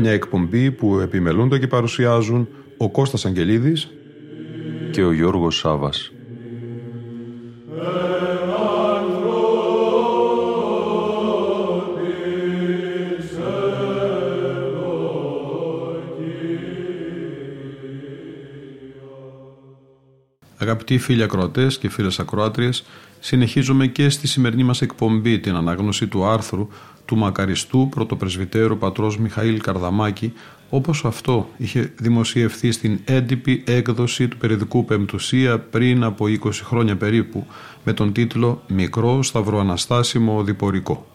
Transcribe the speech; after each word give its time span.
Μια 0.00 0.12
εκπομπή 0.12 0.70
που 0.70 0.98
επιμελούνται 0.98 1.58
και 1.58 1.66
παρουσιάζουν 1.66 2.48
ο 2.76 2.90
Κώστας 2.90 3.26
Αγγελίδης 3.26 3.88
και 4.90 5.04
ο 5.04 5.12
Γιώργος 5.12 5.56
Σάβας. 5.56 6.12
Αγαπητοί 20.56 20.98
φίλοι 20.98 21.22
ακροατές 21.22 21.78
και 21.78 21.88
φίλες 21.88 22.18
ακροάτριες, 22.18 22.84
συνεχίζουμε 23.20 23.86
και 23.86 24.08
στη 24.08 24.26
σημερινή 24.26 24.62
μας 24.62 24.82
εκπομπή 24.82 25.38
την 25.38 25.54
ανάγνωση 25.54 26.06
του 26.06 26.24
άρθρου 26.24 26.68
του 27.08 27.16
μακαριστού 27.16 27.88
πρωτοπρεσβυτέρου 27.88 28.78
πατρός 28.78 29.18
Μιχαήλ 29.18 29.60
Καρδαμάκη 29.60 30.32
όπως 30.70 31.04
αυτό 31.04 31.48
είχε 31.56 31.92
δημοσιευθεί 31.98 32.72
στην 32.72 33.00
έντυπη 33.04 33.62
έκδοση 33.66 34.28
του 34.28 34.36
περιοδικού 34.36 34.84
Πεμπτουσία 34.84 35.58
πριν 35.58 36.04
από 36.04 36.24
20 36.44 36.50
χρόνια 36.52 36.96
περίπου 36.96 37.46
με 37.84 37.92
τον 37.92 38.12
τίτλο 38.12 38.62
«Μικρό 38.68 39.22
Σταυροαναστάσιμο 39.22 40.42
Διπορικό». 40.42 41.06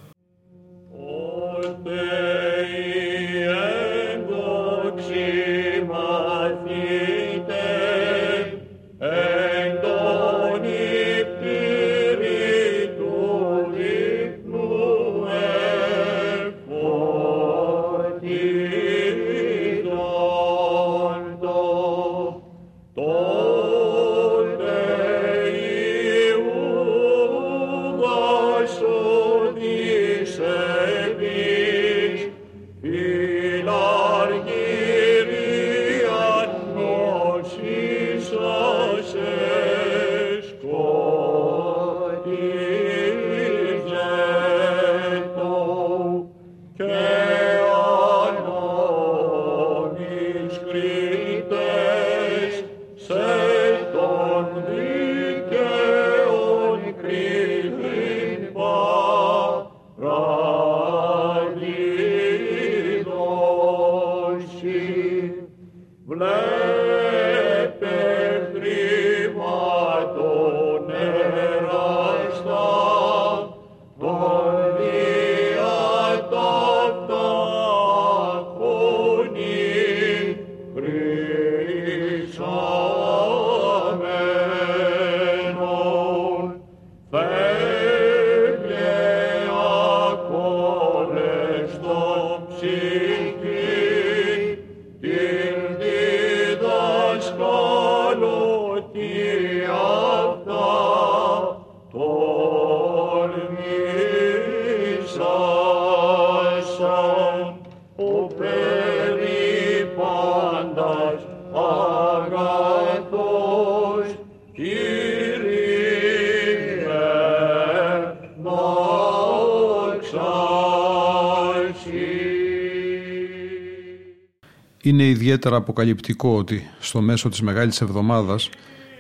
Ιδιαίτερα 125.47 125.71
αποκαλυπτικό 125.71 126.35
ότι 126.37 126.69
στο 126.79 127.01
μέσο 127.01 127.29
της 127.29 127.41
Μεγάλης 127.41 127.81
Εβδομάδας 127.81 128.49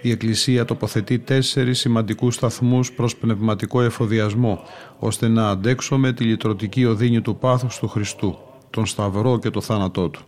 η 0.01 0.11
Εκκλησία 0.11 0.65
τοποθετεί 0.65 1.19
τέσσερις 1.19 1.79
σημαντικούς 1.79 2.35
σταθμούς 2.35 2.91
προς 2.91 3.15
πνευματικό 3.15 3.81
εφοδιασμό, 3.81 4.63
ώστε 4.99 5.27
να 5.27 5.49
αντέξουμε 5.49 6.13
τη 6.13 6.23
λυτρωτική 6.23 6.85
οδύνη 6.85 7.21
του 7.21 7.35
πάθους 7.37 7.77
του 7.77 7.87
Χριστού, 7.87 8.37
τον 8.69 8.85
Σταυρό 8.85 9.39
και 9.39 9.49
το 9.49 9.61
θάνατό 9.61 10.09
Του. 10.09 10.21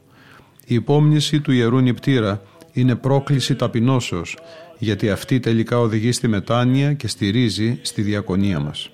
Η 0.66 0.76
υπόμνηση 0.76 1.40
του 1.40 1.52
Ιερού 1.52 1.80
Νηπτήρα 1.80 2.42
είναι 2.72 2.96
πρόκληση 2.96 3.56
ταπεινώσεως, 3.56 4.38
γιατί 4.78 5.10
αυτή 5.10 5.40
τελικά 5.40 5.80
οδηγεί 5.80 6.12
στη 6.12 6.28
μετάνοια 6.28 6.94
και 6.94 7.08
στηρίζει 7.08 7.80
στη 7.82 8.02
διακονία 8.02 8.60
μας. 8.60 8.90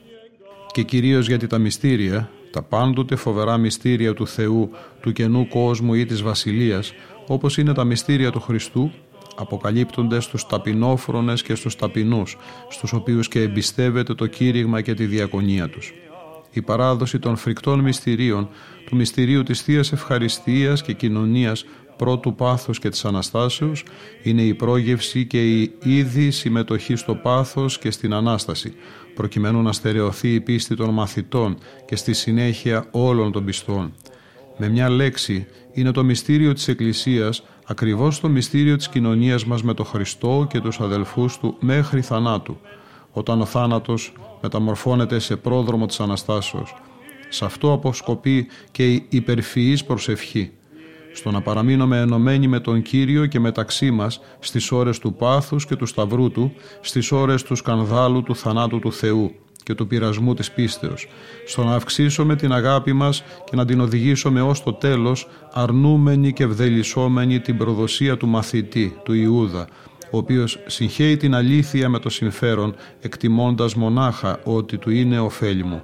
Και 0.72 0.84
κυρίως 0.84 1.28
γιατί 1.28 1.48
τα 1.48 1.58
μυστήρια, 1.58 2.30
τα 2.51 2.62
πάντοτε 2.62 3.16
φοβερά 3.16 3.57
μυστήρια 3.57 4.13
του 4.13 4.28
Θεού, 4.28 4.69
του 5.01 5.12
καινού 5.12 5.47
κόσμου 5.47 5.94
ή 5.94 6.06
της 6.06 6.22
Βασιλείας, 6.22 6.94
όπως 7.28 7.57
είναι 7.57 7.73
τα 7.73 7.84
μυστήρια 7.84 8.31
του 8.31 8.39
Χριστού, 8.39 8.91
αποκαλύπτονται 9.35 10.19
στους 10.19 10.45
ταπεινόφρονες 10.45 11.41
και 11.41 11.56
στους 11.56 11.75
ταπεινούς, 11.75 12.38
στους 12.69 12.94
οποίους 12.94 13.28
και 13.28 13.41
εμπιστεύεται 13.41 14.13
το 14.13 14.25
κήρυγμα 14.25 14.81
και 14.81 14.94
τη 14.94 15.06
διακονία 15.06 15.69
τους. 15.69 15.94
Η 16.51 16.61
παράδοση 16.61 17.19
των 17.19 17.35
φρικτών 17.35 17.79
μυστηρίων, 17.79 18.50
του 18.85 18.95
μυστηρίου 18.95 19.44
της 19.44 19.61
Θείας 19.61 19.91
Ευχαριστίας 19.91 20.81
και 20.81 20.94
Κοινωνίας 20.94 21.66
πρώτου 21.97 22.35
πάθους 22.35 22.79
και 22.79 22.90
της 22.90 23.06
Αναστάσεως 23.06 23.84
είναι 24.23 24.41
η 24.41 24.53
πρόγευση 24.53 25.25
και 25.25 25.59
η 25.59 25.73
ήδη 25.84 26.31
συμμετοχή 26.31 26.95
στο 26.95 27.16
πάθος 27.16 27.79
και 27.79 27.91
στην 27.91 28.13
Ανάσταση, 28.13 28.73
προκειμένου 29.16 29.61
να 29.61 29.72
στερεωθεί 29.72 30.33
η 30.33 30.39
πίστη 30.39 30.75
των 30.75 30.89
μαθητών 30.89 31.58
και 31.85 31.96
στη 31.96 32.13
συνέχεια 32.13 32.87
όλων 32.91 33.31
των 33.31 33.46
πιστών. 33.46 33.93
Με 34.58 34.69
μια 34.69 34.90
λέξη, 34.90 35.47
είναι 35.73 35.91
το 35.91 36.03
μυστήριο 36.03 36.53
της 36.53 36.67
Εκκλησίας 36.67 37.43
ακριβώς 37.66 38.19
το 38.19 38.29
μυστήριο 38.29 38.75
της 38.75 38.90
κοινωνίας 38.90 39.46
μας 39.46 39.63
με 39.63 39.73
τον 39.73 39.85
Χριστό 39.85 40.47
και 40.49 40.59
τους 40.59 40.79
αδελφούς 40.79 41.37
Του 41.37 41.58
μέχρι 41.59 42.02
θανάτου, 42.02 42.58
όταν 43.11 43.41
ο 43.41 43.46
θάνατος 43.46 44.13
μεταμορφώνεται 44.41 45.19
σε 45.19 45.35
πρόδρομο 45.35 45.85
της 45.85 45.99
Αναστάσεως. 45.99 46.75
Σε 47.29 47.46
αυτό 47.46 47.72
αποσκοπεί 47.72 48.47
και 48.72 48.93
η 48.93 49.05
υπερφυής 49.09 49.84
προσευχή, 49.84 50.52
στο 51.13 51.31
να 51.31 51.41
παραμείνουμε 51.41 51.99
ενωμένοι 51.99 52.47
με 52.47 52.59
τον 52.59 52.81
Κύριο 52.81 53.25
και 53.25 53.40
μεταξύ 53.40 53.91
μας 53.91 54.22
στις 54.40 54.72
ώρες 54.72 54.99
του 54.99 55.13
πάθους 55.13 55.66
και 55.66 55.75
του 55.75 55.85
σταυρού 55.85 56.31
Του, 56.31 56.53
στις 56.81 57.11
ώρες 57.11 57.43
του 57.43 57.55
σκανδάλου 57.55 58.23
του 58.23 58.35
θανάτου 58.35 58.79
του 58.79 58.93
Θεού 58.93 59.31
και 59.63 59.73
του 59.73 59.87
πειρασμού 59.87 60.34
της 60.34 60.52
πίστεως, 60.52 61.08
στο 61.46 61.63
να 61.63 61.75
αυξήσουμε 61.75 62.35
την 62.35 62.53
αγάπη 62.53 62.93
μας 62.93 63.23
και 63.43 63.55
να 63.55 63.66
την 63.66 63.79
οδηγήσουμε 63.79 64.41
ως 64.41 64.63
το 64.63 64.73
τέλος, 64.73 65.28
αρνούμενοι 65.52 66.34
και 66.34 66.43
ευδελισόμενοι 66.43 67.40
την 67.40 67.57
προδοσία 67.57 68.17
του 68.17 68.28
μαθητή, 68.28 68.97
του 69.03 69.14
Ιούδα, 69.14 69.67
ο 70.11 70.17
οποίος 70.17 70.59
συγχαίει 70.66 71.17
την 71.17 71.35
αλήθεια 71.35 71.90
με 71.90 71.99
το 71.99 72.09
συμφέρον, 72.09 72.75
εκτιμώντας 72.99 73.75
μονάχα 73.75 74.40
ότι 74.43 74.78
του 74.78 74.90
είναι 74.90 75.19
ωφέλιμο. 75.19 75.84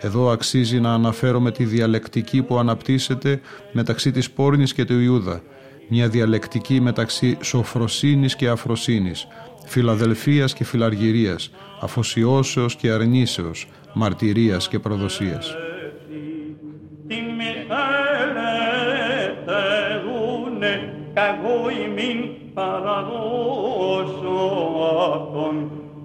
Εδώ 0.00 0.30
αξίζει 0.30 0.80
να 0.80 0.94
αναφέρομαι 0.94 1.50
τη 1.50 1.64
διαλεκτική 1.64 2.42
που 2.42 2.58
αναπτύσσεται 2.58 3.40
μεταξύ 3.72 4.10
της 4.10 4.30
πόρνης 4.30 4.72
και 4.72 4.84
του 4.84 4.98
Ιούδα, 5.00 5.42
μια 5.88 6.08
διαλεκτική 6.08 6.80
μεταξύ 6.80 7.38
σοφροσύνης 7.42 8.36
και 8.36 8.48
αφροσύνης, 8.48 9.26
φιλαδελφίας 9.66 10.52
και 10.52 10.64
φιλαργυρίας, 10.64 11.50
αφοσιώσεως 11.80 12.76
και 12.76 12.90
αρνήσεως, 12.90 13.68
μαρτυρίας 13.94 14.68
και 14.68 14.78
προδοσίας. 14.78 15.54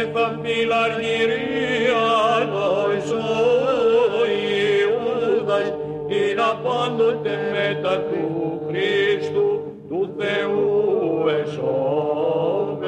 Κλεισόμεθα 0.00 0.38
φιλαργυρία 0.42 2.04
νόησο 2.52 3.24
Ιούδας 4.80 5.72
την 6.08 6.40
απάντοτε 6.40 7.34
μετά 7.52 7.96
του 7.98 8.60
Χριστού 8.68 9.48
του 9.88 10.14
Θεού 10.18 11.28
εσώμεθα. 11.28 12.80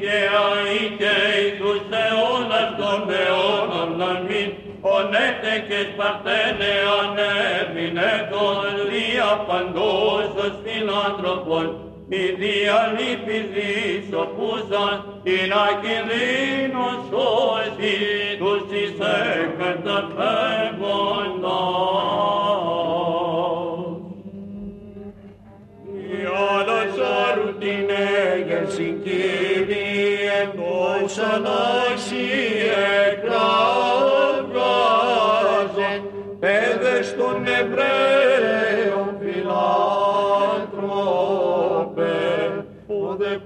και 0.00 0.20
αίκαι 0.70 1.16
τους 1.58 1.82
αιώνας 2.00 2.68
των 2.78 3.00
αιώνων 3.20 4.02
αμήν. 4.10 4.50
Ονέτε 4.80 5.52
και 5.68 5.78
σπαρτένε 5.90 6.72
ανέμεινε 7.00 8.28
τον 8.30 8.62
δια 8.88 9.30
παντός 9.46 10.28
των 10.94 11.02
φιλάνθρωπων 11.02 11.66
μη 12.08 12.16
διαλείπεις 12.16 13.44
δισοπούσαν 13.54 14.94
την 15.22 15.52
ακινδύνων 15.68 16.96
σώσει 17.10 17.96
τους 18.38 18.64
εις 18.78 18.94
εκαταφεύγοντας. 19.42 21.84
Λαζάρου 26.66 27.50
την 27.58 27.88
έγερση 28.34 28.88
Κύριε 29.02 30.38
πως 30.56 31.14
ανάσι 31.18 32.13
που 43.16 43.22
δε 43.22 43.38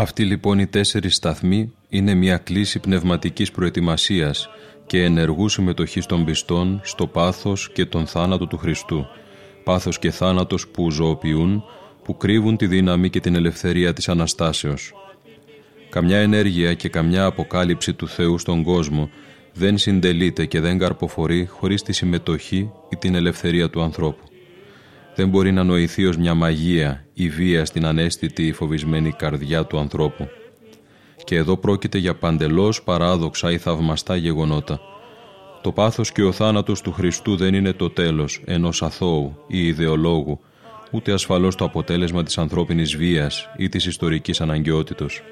Αυτοί 0.00 0.24
λοιπόν 0.24 0.58
οι 0.58 0.66
τέσσερις 0.66 1.14
σταθμοί 1.14 1.72
είναι 1.88 2.14
μια 2.14 2.36
κλίση 2.36 2.78
πνευματικής 2.78 3.50
προετοιμασίας 3.50 4.48
και 4.86 5.04
ενεργού 5.04 5.48
συμμετοχής 5.48 6.06
των 6.06 6.24
πιστών 6.24 6.80
στο 6.84 7.06
πάθος 7.06 7.70
και 7.72 7.86
τον 7.86 8.06
θάνατο 8.06 8.46
του 8.46 8.56
Χριστού. 8.56 9.06
Πάθος 9.64 9.98
και 9.98 10.10
θάνατος 10.10 10.68
που 10.68 10.90
ζωοποιούν, 10.90 11.64
που 12.04 12.16
κρύβουν 12.16 12.56
τη 12.56 12.66
δύναμη 12.66 13.10
και 13.10 13.20
την 13.20 13.34
ελευθερία 13.34 13.92
της 13.92 14.08
Αναστάσεως. 14.08 14.92
Καμιά 15.90 16.18
ενέργεια 16.18 16.74
και 16.74 16.88
καμιά 16.88 17.24
αποκάλυψη 17.24 17.94
του 17.94 18.08
Θεού 18.08 18.38
στον 18.38 18.62
κόσμο 18.62 19.10
δεν 19.52 19.78
συντελείται 19.78 20.46
και 20.46 20.60
δεν 20.60 20.78
καρποφορεί 20.78 21.46
χωρίς 21.46 21.82
τη 21.82 21.92
συμμετοχή 21.92 22.70
ή 22.88 22.96
την 22.96 23.14
ελευθερία 23.14 23.70
του 23.70 23.82
ανθρώπου. 23.82 24.29
Δεν 25.14 25.28
μπορεί 25.28 25.52
να 25.52 25.64
νοηθεί 25.64 26.06
ως 26.06 26.16
μια 26.16 26.34
μαγεία 26.34 27.04
ή 27.12 27.28
βία 27.28 27.64
στην 27.64 27.86
ανέστητη 27.86 28.46
ή 28.46 28.52
φοβισμένη 28.52 29.12
καρδιά 29.12 29.64
του 29.64 29.78
ανθρώπου. 29.78 30.28
Και 31.24 31.36
εδώ 31.36 31.56
πρόκειται 31.56 31.98
για 31.98 32.14
παντελώς 32.14 32.82
παράδοξα 32.82 33.52
ή 33.52 33.58
θαυμαστά 33.58 34.16
γεγονότα. 34.16 34.80
Το 35.62 35.72
πάθος 35.72 36.12
και 36.12 36.22
ο 36.22 36.32
θάνατος 36.32 36.80
του 36.80 36.92
Χριστού 36.92 37.36
δεν 37.36 37.54
είναι 37.54 37.72
το 37.72 37.90
τέλος 37.90 38.42
ενός 38.44 38.82
αθώου 38.82 39.36
ή 39.46 39.66
ιδεολόγου, 39.66 40.40
ούτε 40.90 41.12
ασφαλώς 41.12 41.54
το 41.54 41.64
αποτέλεσμα 41.64 42.22
της 42.22 42.38
ανθρώπινης 42.38 42.96
βίας 42.96 43.48
ή 43.56 43.68
της 43.68 43.86
ιστορικής 43.86 44.40
αναγκαιότητος. 44.40 45.22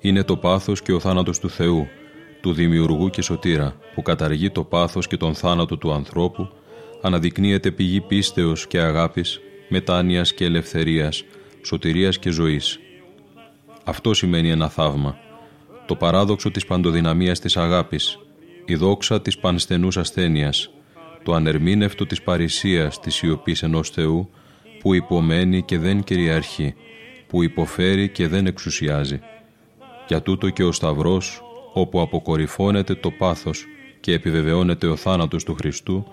Είναι 0.00 0.22
το 0.22 0.36
πάθος 0.36 0.82
και 0.82 0.92
ο 0.92 1.00
θάνατος 1.00 1.38
του 1.38 1.50
Θεού, 1.50 1.86
του 2.40 2.52
Δημιουργού 2.52 3.10
και 3.10 3.22
Σωτήρα, 3.22 3.74
που 3.94 4.02
καταργεί 4.02 4.50
το 4.50 4.64
πάθος 4.64 5.06
και 5.06 5.16
τον 5.16 5.34
θάνατο 5.34 5.76
του 5.76 5.92
ανθρώπου, 5.92 6.48
αναδεικνύεται 7.02 7.70
πηγή 7.70 8.00
πίστεως 8.00 8.66
και 8.66 8.80
αγάπης, 8.80 9.40
μετάνοιας 9.68 10.34
και 10.34 10.44
ελευθερίας, 10.44 11.24
σωτηρίας 11.62 12.18
και 12.18 12.30
ζωής. 12.30 12.80
Αυτό 13.84 14.14
σημαίνει 14.14 14.50
ένα 14.50 14.68
θαύμα. 14.68 15.18
Το 15.86 15.96
παράδοξο 15.96 16.50
της 16.50 16.66
παντοδυναμίας 16.66 17.38
της 17.38 17.56
αγάπης, 17.56 18.18
η 18.64 18.74
δόξα 18.74 19.20
της 19.20 19.38
πανστενούς 19.38 19.96
ασθένειας, 19.96 20.70
το 21.22 21.34
ανερμήνευτο 21.34 22.06
της 22.06 22.22
παρησίας 22.22 23.00
της 23.00 23.14
σιωπής 23.14 23.62
ενός 23.62 23.90
Θεού, 23.90 24.30
που 24.80 24.94
υπομένει 24.94 25.62
και 25.62 25.78
δεν 25.78 26.02
κυριαρχεί, 26.02 26.74
που 27.26 27.42
υποφέρει 27.42 28.08
και 28.08 28.28
δεν 28.28 28.46
εξουσιάζει. 28.46 29.20
Για 30.08 30.22
τούτο 30.22 30.50
και 30.50 30.64
ο 30.64 30.72
Σταυρός, 30.72 31.42
όπου 31.72 32.00
αποκορυφώνεται 32.00 32.94
το 32.94 33.10
πάθος 33.10 33.66
και 34.00 34.12
επιβεβαιώνεται 34.12 34.86
ο 34.86 34.96
θάνατος 34.96 35.44
του 35.44 35.54
Χριστού, 35.54 36.06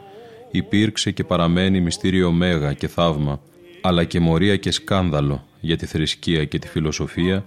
υπήρξε 0.52 1.12
και 1.12 1.24
παραμένει 1.24 1.82
μυστήριο 1.82 2.32
μέγα 2.32 2.74
και 2.74 2.88
θαύμα, 2.88 3.40
αλλά 3.82 4.04
και 4.04 4.20
μορία 4.20 4.58
και 4.58 4.72
σκάνδαλο 4.72 5.46
για 5.60 5.78
τη 5.78 5.86
θρησκεία 5.86 6.46
και 6.46 6.60
τη 6.60 6.68
φιλοσοφία, 6.68 7.46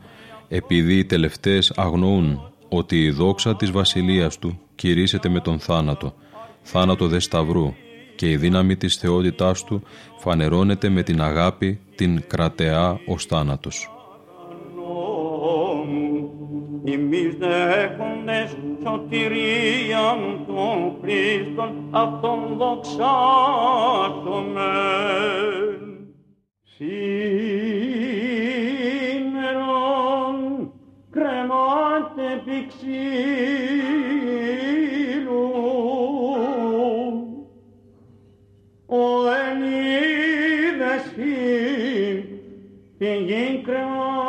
επειδή 0.48 0.98
οι 0.98 1.04
τελευταίες 1.04 1.72
αγνοούν 1.76 2.52
ότι 2.68 3.04
η 3.04 3.10
δόξα 3.10 3.56
της 3.56 3.70
βασιλείας 3.70 4.38
του 4.38 4.60
κηρύσσεται 4.74 5.28
με 5.28 5.40
τον 5.40 5.58
θάνατο, 5.58 6.14
θάνατο 6.62 7.06
δε 7.06 7.18
σταυρού, 7.18 7.74
και 8.16 8.30
η 8.30 8.36
δύναμη 8.36 8.76
της 8.76 8.96
θεότητάς 8.96 9.64
του 9.64 9.82
φανερώνεται 10.18 10.88
με 10.88 11.02
την 11.02 11.22
αγάπη 11.22 11.80
την 11.94 12.22
κρατεά 12.26 13.00
ως 13.06 13.24
θάνατος. 13.24 13.99
Εμείς 16.84 17.36
δέχοντες 17.36 18.56
σωτηρίαν 18.82 20.44
των 20.46 20.96
Χριστών 21.02 21.88
αυτόν 21.90 22.56
δοξάσομεν. 22.56 23.00
Σήμερον 26.62 27.16
κρεμάτε 31.10 32.42
πηξίλου 32.44 33.00
ο 38.86 39.02
εν 39.48 39.62
είδες 39.62 41.04
την 42.98 43.24
γη 43.26 43.60
Σήμερον 43.64 44.19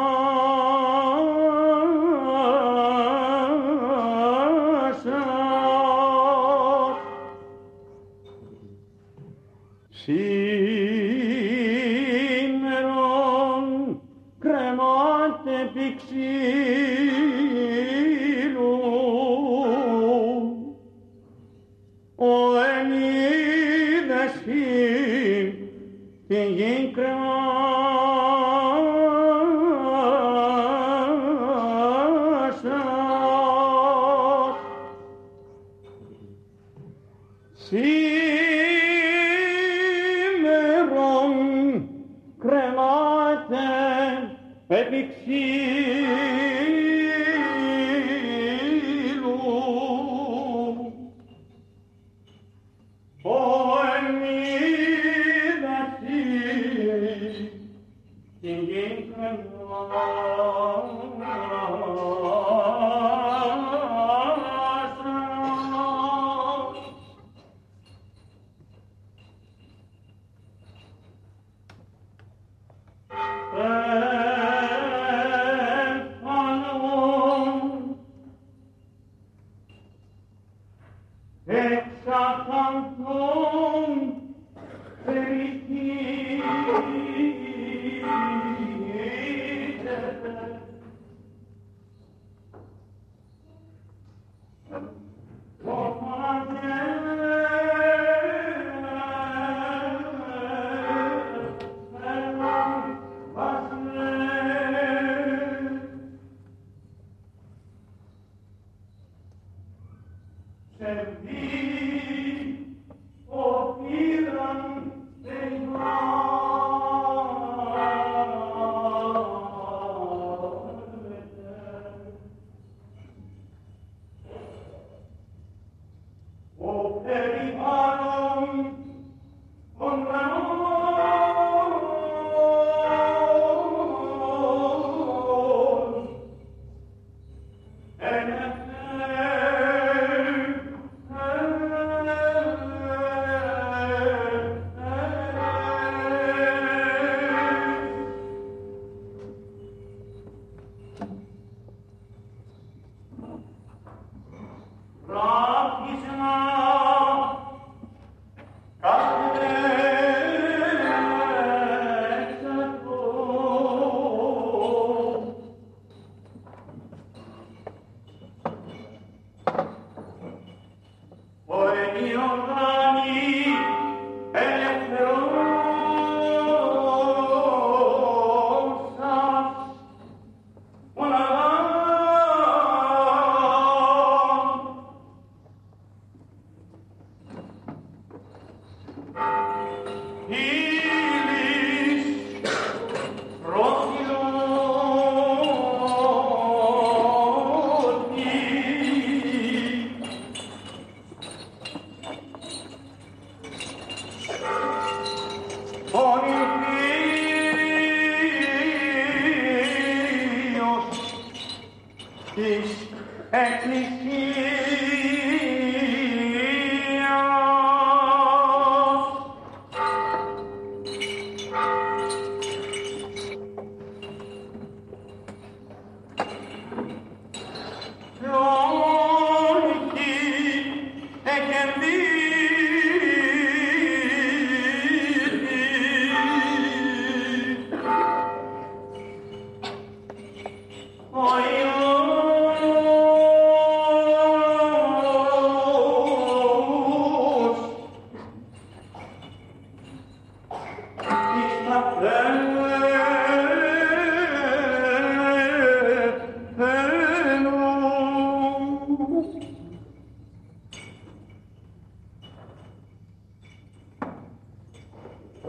Come. 158.82 159.21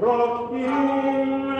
Μόνο 0.00 1.51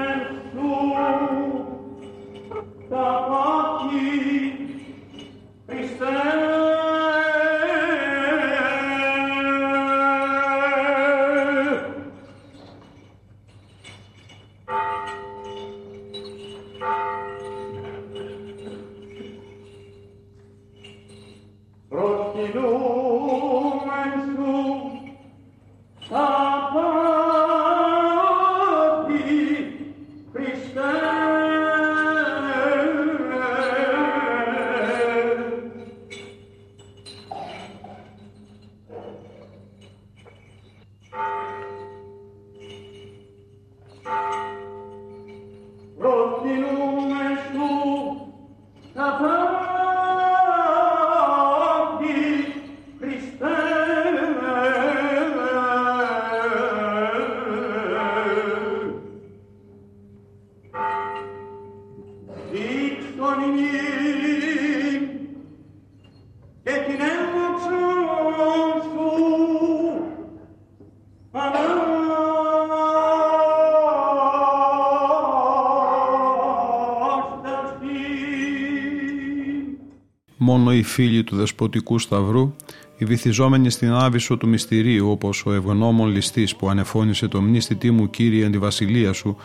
οι 80.82 80.84
φίλοι 80.84 81.24
του 81.24 81.36
δεσποτικού 81.36 81.98
σταυρού, 81.98 82.54
οι 82.96 83.04
βυθιζόμενοι 83.04 83.70
στην 83.70 83.92
άβυσο 83.92 84.36
του 84.36 84.48
μυστηρίου, 84.48 85.10
όπως 85.10 85.46
ο 85.46 85.52
ευγνώμων 85.52 86.08
ληστής 86.08 86.56
που 86.56 86.68
ανεφώνησε 86.68 87.28
το 87.28 87.40
μνήστητή 87.40 87.90
μου 87.90 88.10
κύριε 88.10 88.44
εν 88.44 88.52
τη 88.52 88.58
βασιλεία 88.58 89.12
σου, 89.12 89.36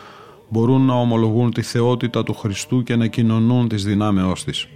μπορούν 0.48 0.86
να 0.86 0.94
ομολογούν 0.94 1.52
τη 1.52 1.62
θεότητα 1.62 2.22
του 2.22 2.34
Χριστού 2.34 2.82
και 2.82 2.96
να 2.96 3.06
κοινωνούν 3.06 3.68
τις 3.68 3.84
δυνάμεώς 3.84 4.44
της. 4.44 4.68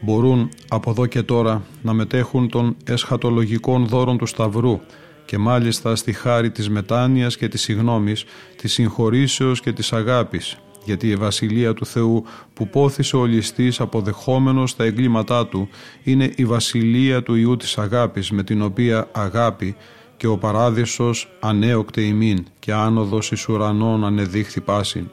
Μπορούν 0.00 0.48
από 0.68 0.90
εδώ 0.90 1.06
και 1.06 1.22
τώρα 1.22 1.62
να 1.82 1.92
μετέχουν 1.92 2.48
των 2.48 2.76
εσχατολογικών 2.84 3.86
δώρων 3.86 4.18
του 4.18 4.26
Σταυρού 4.26 4.80
και 5.24 5.38
μάλιστα 5.38 5.96
στη 5.96 6.12
χάρη 6.12 6.50
της 6.50 6.68
μετάνοιας 6.70 7.36
και 7.36 7.48
της 7.48 7.60
συγνώμης, 7.60 8.24
της 8.56 8.72
συγχωρήσεως 8.72 9.60
και 9.60 9.72
της 9.72 9.92
αγάπης, 9.92 10.58
γιατί 10.84 11.08
η 11.08 11.16
βασιλεία 11.16 11.74
του 11.74 11.86
Θεού 11.86 12.24
που 12.54 12.68
πόθησε 12.68 13.16
ο 13.16 13.24
ληστής 13.24 13.80
αποδεχόμενος 13.80 14.76
τα 14.76 14.84
εγκλήματά 14.84 15.46
του 15.46 15.68
είναι 16.02 16.32
η 16.36 16.44
βασιλεία 16.44 17.22
του 17.22 17.34
Ιού 17.34 17.56
της 17.56 17.78
αγάπης 17.78 18.30
με 18.30 18.42
την 18.42 18.62
οποία 18.62 19.08
αγάπη 19.12 19.76
και 20.16 20.26
ο 20.26 20.38
παράδεισος 20.38 21.28
ανέοκτε 21.40 22.00
ημίν 22.00 22.44
και 22.58 22.72
άνοδος 22.72 23.32
εις 23.32 23.48
ουρανών 23.48 24.04
ανεδείχθη 24.04 24.60
πάσιν. 24.60 25.08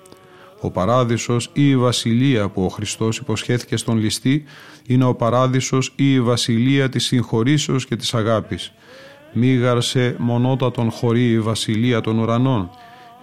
Ο 0.62 0.72
παράδεισος 0.72 1.50
ή 1.54 1.70
η 1.70 1.78
βασιλεία 1.78 2.50
που 2.50 2.64
ο 2.64 2.68
Χριστός 2.68 3.18
υποσχέθηκε 3.18 3.78
στον 3.78 3.98
ληστή 3.98 4.44
είναι 4.88 5.06
ο 5.06 5.16
παράδεισος 5.16 5.94
ή 5.96 6.14
η 6.14 6.22
βασιλεία 6.22 6.90
της 6.90 7.06
συγχωρήσεως 7.06 7.86
και 7.86 7.96
της 7.96 8.14
αγάπης. 8.14 8.72
Μίγαρσε 9.34 10.16
μονότατον 10.18 10.92
χωρί 10.92 11.32
η 11.32 11.40
βασιλεία 11.40 12.02
των 12.02 12.20
ουρανών 12.20 12.70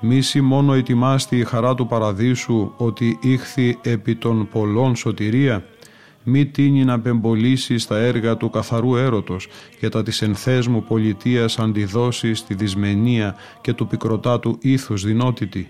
μίση 0.04 0.40
μόνο 0.40 0.74
ετοιμάστη 0.74 1.36
η 1.36 1.44
χαρά 1.44 1.74
του 1.74 1.86
παραδείσου 1.86 2.72
ότι 2.76 3.18
ήχθη 3.20 3.78
επί 3.82 4.14
των 4.14 4.48
πολλών 4.48 4.96
σωτηρία, 4.96 5.64
μη 6.22 6.46
τίνει 6.46 6.84
να 6.84 7.00
πεμπολίσει 7.00 7.78
στα 7.78 7.98
έργα 7.98 8.36
του 8.36 8.50
καθαρού 8.50 8.96
έρωτος 8.96 9.48
και 9.80 9.88
τα 9.88 10.02
της 10.02 10.22
ενθέσμου 10.22 10.82
πολιτείας 10.82 11.58
αντιδώσει 11.58 12.34
στη 12.34 12.54
δυσμενία 12.54 13.36
και 13.60 13.72
του 13.72 13.86
πικροτά 13.86 14.40
του 14.40 14.58
ήθους 14.60 15.04
δυνότητη. 15.04 15.68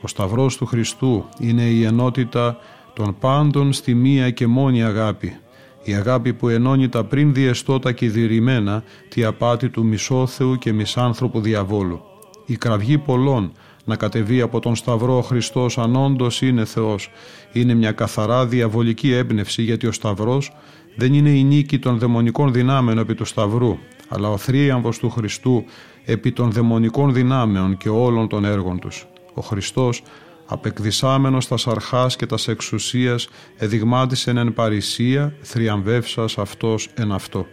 Ο 0.00 0.06
Σταυρός 0.06 0.56
του 0.56 0.66
Χριστού 0.66 1.24
είναι 1.38 1.62
η 1.62 1.84
ενότητα 1.84 2.58
των 2.94 3.16
πάντων 3.20 3.72
στη 3.72 3.94
μία 3.94 4.30
και 4.30 4.46
μόνη 4.46 4.84
αγάπη, 4.84 5.36
η 5.82 5.94
αγάπη 5.94 6.32
που 6.32 6.48
ενώνει 6.48 6.88
τα 6.88 7.04
πριν 7.04 7.34
διεστώτα 7.34 7.92
και 7.92 8.08
δηρημένα 8.08 8.82
τη 9.08 9.24
απάτη 9.24 9.68
του 9.68 9.84
μισόθεου 9.84 10.58
και 10.58 10.72
μισάνθρωπου 10.72 11.40
διαβόλου 11.40 12.15
η 12.46 12.56
κραυγή 12.56 12.98
πολλών 12.98 13.52
να 13.84 13.96
κατεβεί 13.96 14.40
από 14.40 14.60
τον 14.60 14.76
Σταυρό 14.76 15.16
ο 15.16 15.22
Χριστός 15.22 15.78
αν 15.78 15.96
όντως 15.96 16.42
είναι 16.42 16.64
Θεός 16.64 17.10
είναι 17.52 17.74
μια 17.74 17.92
καθαρά 17.92 18.46
διαβολική 18.46 19.12
έμπνευση 19.12 19.62
γιατί 19.62 19.86
ο 19.86 19.92
Σταυρός 19.92 20.52
δεν 20.96 21.14
είναι 21.14 21.30
η 21.30 21.44
νίκη 21.44 21.78
των 21.78 21.98
δαιμονικών 21.98 22.52
δυνάμεων 22.52 22.98
επί 22.98 23.14
του 23.14 23.24
Σταυρού 23.24 23.78
αλλά 24.08 24.30
ο 24.30 24.36
θρίαμβος 24.36 24.98
του 24.98 25.10
Χριστού 25.10 25.64
επί 26.04 26.32
των 26.32 26.50
δαιμονικών 26.50 27.12
δυνάμεων 27.12 27.76
και 27.76 27.88
όλων 27.88 28.28
των 28.28 28.44
έργων 28.44 28.78
τους. 28.78 29.06
Ο 29.34 29.40
Χριστός 29.40 30.02
απεκδισάμενος 30.46 31.48
τα 31.48 31.56
αρχάς 31.66 32.16
και 32.16 32.26
τας 32.26 32.48
εξουσίας 32.48 33.28
εδειγμάτισεν 33.56 34.36
εν 34.36 34.54
παρησία 34.54 35.34
θριαμβεύσας 35.40 36.38
αυτός 36.38 36.88
εν 36.94 37.12
αυτό. 37.12 37.46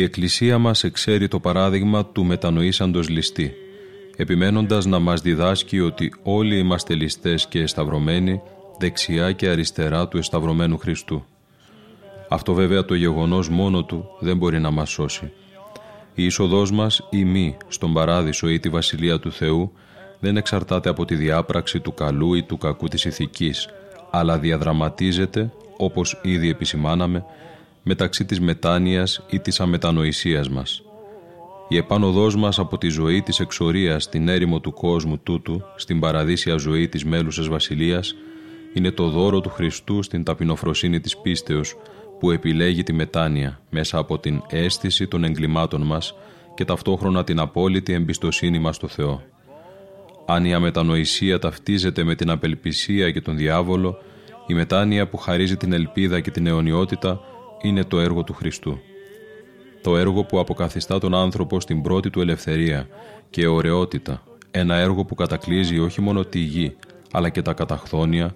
Εκκλησία 0.04 0.58
μας 0.58 0.84
εξέρει 0.84 1.28
το 1.28 1.40
παράδειγμα 1.40 2.06
του 2.06 2.24
μετανοήσαντος 2.24 3.08
ληστή, 3.08 3.54
επιμένοντας 4.16 4.84
να 4.84 4.98
μας 4.98 5.20
διδάσκει 5.20 5.80
ότι 5.80 6.12
όλοι 6.22 6.58
είμαστε 6.58 6.94
ληστές 6.94 7.46
και 7.46 7.60
εσταυρωμένοι 7.60 8.40
δεξιά 8.78 9.32
και 9.32 9.48
αριστερά 9.48 10.08
του 10.08 10.18
εσταυρωμένου 10.18 10.78
Χριστού. 10.78 11.24
Αυτό 12.28 12.54
βέβαια 12.54 12.84
το 12.84 12.94
γεγονός 12.94 13.48
μόνο 13.48 13.84
του 13.84 14.04
δεν 14.20 14.36
μπορεί 14.36 14.60
να 14.60 14.70
μας 14.70 14.90
σώσει. 14.90 15.32
Η 16.14 16.24
είσοδός 16.24 16.72
μας 16.72 17.08
ή 17.10 17.24
μη 17.24 17.56
στον 17.68 17.92
παράδεισο 17.92 18.48
ή 18.48 18.58
τη 18.60 18.68
Βασιλεία 18.68 19.18
του 19.18 19.32
Θεού 19.32 19.72
δεν 20.20 20.36
εξαρτάται 20.36 20.88
από 20.88 21.04
τη 21.04 21.14
διάπραξη 21.14 21.80
του 21.80 21.94
καλού 21.94 22.34
ή 22.34 22.42
του 22.42 22.58
κακού 22.58 22.88
της 22.88 23.04
ηθικής, 23.04 23.68
αλλά 24.10 24.38
διαδραματίζεται, 24.38 25.52
όπως 25.76 26.20
ήδη 26.22 26.48
επισημάναμε, 26.48 27.24
μεταξύ 27.87 28.25
της 28.25 28.40
μετάνοιας 28.40 29.25
ή 29.31 29.40
της 29.40 29.61
αμετανοησίας 29.61 30.49
μας. 30.49 30.83
Η 31.68 31.77
επάνωδός 31.77 32.37
μας 32.37 32.59
από 32.59 32.79
τη 32.79 32.88
ζωή 32.88 33.23
της 33.23 33.40
εξορίας 33.40 34.05
στην 34.05 34.29
έρημο 34.29 34.61
του 34.61 34.73
κόσμου 34.73 35.18
τούτου, 35.18 35.62
στην 35.77 36.01
παραδείσια 36.01 36.57
ζωή 36.57 36.88
της 36.88 37.05
μέλουσας 37.05 37.49
βασιλείας, 37.49 38.14
είναι 38.75 38.90
το 38.90 39.09
δώρο 39.09 39.40
του 39.40 39.49
Χριστού 39.49 40.03
στην 40.03 40.25
ταπεινοφροσύνη 40.25 41.01
της 41.01 41.16
πίστεως 41.16 41.77
που 42.18 42.31
επιλέγει 42.31 42.83
τη 42.83 42.92
μετάνοια 42.92 43.61
μέσα 43.70 43.99
από 43.99 44.18
την 44.18 44.42
αίσθηση 44.49 45.07
των 45.07 45.25
εγκλημάτων 45.25 45.83
μας 45.83 46.14
και 46.55 46.64
ταυτόχρονα 46.64 47.25
την 47.25 47.40
απόλυτη 47.40 47.92
εμπιστοσύνη 47.92 48.59
μας 48.59 48.77
στο 48.77 48.88
Θεό. 48.88 49.23
Αν 50.27 50.44
η 50.44 50.55
αμετανοησία 50.55 51.38
ταυτίζεται 51.38 52.05
με 52.05 52.14
την 52.14 52.31
απελπισία 52.31 53.11
και 53.11 53.20
τον 53.20 53.37
διάβολο, 53.37 53.99
η 54.47 54.55
μετάνοια 54.55 55.09
που 55.09 55.16
χαρίζει 55.16 55.57
την 55.57 55.73
ελπίδα 55.73 56.20
και 56.20 56.31
την 56.31 56.47
αιωνιότητα 56.47 57.20
είναι 57.64 57.85
το 57.85 58.00
έργο 58.00 58.24
του 58.24 58.33
Χριστού. 58.33 58.79
Το 59.83 59.96
έργο 59.96 60.24
που 60.24 60.38
αποκαθιστά 60.38 60.98
τον 60.98 61.14
άνθρωπο 61.14 61.61
στην 61.61 61.83
πρώτη 61.83 62.11
του 62.11 62.20
ελευθερία 62.20 62.88
και 63.31 63.46
ωραιότητα, 63.46 64.22
ένα 64.50 64.74
έργο 64.74 65.05
που 65.05 65.14
κατακλείζει 65.14 65.79
όχι 65.79 66.00
μόνο 66.00 66.24
τη 66.24 66.38
γη, 66.38 66.77
αλλά 67.12 67.29
και 67.29 67.42
τα 67.42 67.53
καταχθόνια, 67.53 68.35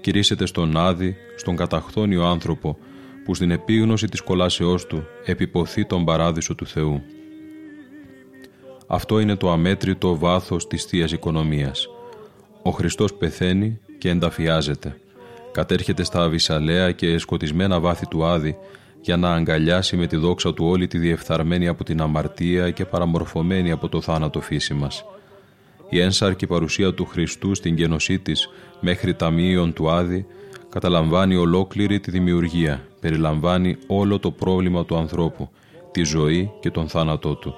κηρύσσεται 0.00 0.46
στον 0.46 0.76
Άδη, 0.76 1.16
στον 1.36 1.56
καταχθόνιο 1.56 2.24
άνθρωπο, 2.24 2.78
που 3.24 3.34
στην 3.34 3.50
επίγνωση 3.50 4.06
της 4.06 4.20
κολάσεώς 4.20 4.86
του 4.86 5.04
επιποθεί 5.24 5.86
τον 5.86 6.04
παράδεισο 6.04 6.54
του 6.54 6.66
Θεού. 6.66 7.02
Αυτό 8.86 9.20
είναι 9.20 9.36
το 9.36 9.50
αμέτρητο 9.50 10.18
βάθος 10.18 10.66
της 10.66 10.84
θείας 10.84 11.12
Οικονομίας. 11.12 11.88
Ο 12.62 12.70
Χριστός 12.70 13.14
πεθαίνει 13.14 13.78
και 13.98 14.08
ενταφιάζεται. 14.08 14.96
Κατέρχεται 15.52 16.04
στα 16.04 16.22
αβυσαλαία 16.22 16.92
και 16.92 17.18
σκοτισμένα 17.18 17.80
βάθη 17.80 18.06
του 18.06 18.24
Άδη 18.24 18.56
για 19.00 19.16
να 19.16 19.34
αγκαλιάσει 19.34 19.96
με 19.96 20.06
τη 20.06 20.16
δόξα 20.16 20.54
του 20.54 20.64
όλη 20.66 20.86
τη 20.86 20.98
διεφθαρμένη 20.98 21.68
από 21.68 21.84
την 21.84 22.00
αμαρτία 22.00 22.70
και 22.70 22.84
παραμορφωμένη 22.84 23.70
από 23.70 23.88
το 23.88 24.00
θάνατο 24.00 24.40
φύση 24.40 24.74
μας. 24.74 25.04
Η 25.88 26.00
ένσαρκη 26.00 26.46
παρουσία 26.46 26.94
του 26.94 27.06
Χριστού 27.06 27.54
στην 27.54 27.76
γενοσή 27.76 28.18
της 28.18 28.48
μέχρι 28.80 29.14
ταμείων 29.14 29.72
του 29.72 29.90
Άδη 29.90 30.26
καταλαμβάνει 30.68 31.36
ολόκληρη 31.36 32.00
τη 32.00 32.10
δημιουργία, 32.10 32.86
περιλαμβάνει 33.00 33.76
όλο 33.86 34.18
το 34.18 34.30
πρόβλημα 34.30 34.84
του 34.84 34.96
ανθρώπου, 34.96 35.48
τη 35.90 36.02
ζωή 36.02 36.50
και 36.60 36.70
τον 36.70 36.88
θάνατό 36.88 37.34
του, 37.34 37.54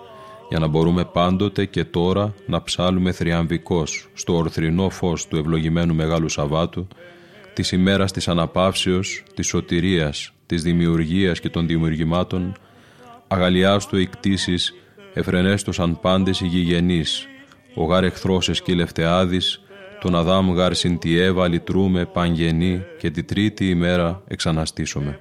για 0.48 0.58
να 0.58 0.66
μπορούμε 0.66 1.04
πάντοτε 1.04 1.64
και 1.64 1.84
τώρα 1.84 2.34
να 2.46 2.62
ψάλουμε 2.62 3.12
θριαμβικός 3.12 4.08
στο 4.14 4.36
ορθρινό 4.36 4.90
φως 4.90 5.26
του 5.26 5.36
ευλογημένου 5.36 5.94
Μεγάλου 5.94 6.28
Σαββάτου, 6.28 6.88
της 7.52 7.72
ημέρας 7.72 8.12
της 8.12 8.28
αναπαύσεως, 8.28 9.22
της 9.34 9.46
σωτηρίας, 9.46 10.32
της 10.46 10.62
δημιουργίας 10.62 11.40
και 11.40 11.48
των 11.48 11.66
δημιουργημάτων, 11.66 12.54
αγαλιάστο 13.28 13.96
εκτίσεις, 13.96 14.74
εφρενέστος 15.14 15.80
πάντες 16.00 16.40
υγιεινείς, 16.40 17.26
ο 17.74 17.84
γάρ 17.84 18.04
εχθρός 18.04 18.48
εσκύλευτεάδης, 18.48 19.62
τον 20.00 20.14
Αδάμ 20.14 20.52
γάρ 20.52 20.74
συν 20.74 20.98
τη 20.98 21.18
Εύα 21.18 21.48
λυτρούμε 21.48 22.06
πανγενή 22.06 22.82
και 22.98 23.10
τη 23.10 23.22
τρίτη 23.22 23.68
ημέρα 23.68 24.22
εξαναστήσουμε. 24.28 25.18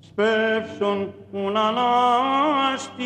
Σπεύσον 0.00 1.14
ουν 1.32 1.56
αναστήτη 1.56 2.96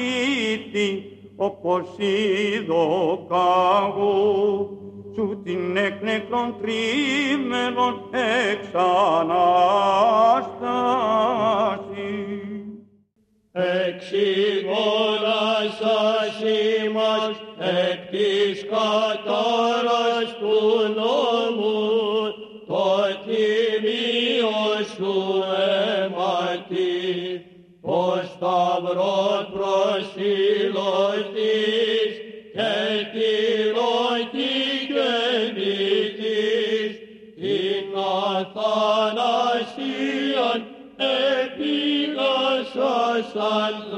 όπως 1.36 1.86
είδω 1.96 3.26
κάγου 3.28 4.78
σου 5.14 5.40
την 5.44 5.76
εκ 5.76 6.02
νεκρών 6.02 6.54
τρίμερων 6.60 8.00
εξανάσταση. 13.56 13.86
Εξηγώνας 13.88 15.80
ασήμας 15.80 17.36
εκ 17.58 18.00
της 18.10 18.56
κατάρας 18.70 20.28
του 20.38 20.56
νόμου 20.96 21.80
το 22.66 22.84
τιμίο 23.24 24.64
σου 24.96 25.14
αιματί 26.04 26.96
το 27.82 28.20
σταυρό 28.32 29.18
προσιλωτής 29.52 29.95
Santrotis 43.22 43.96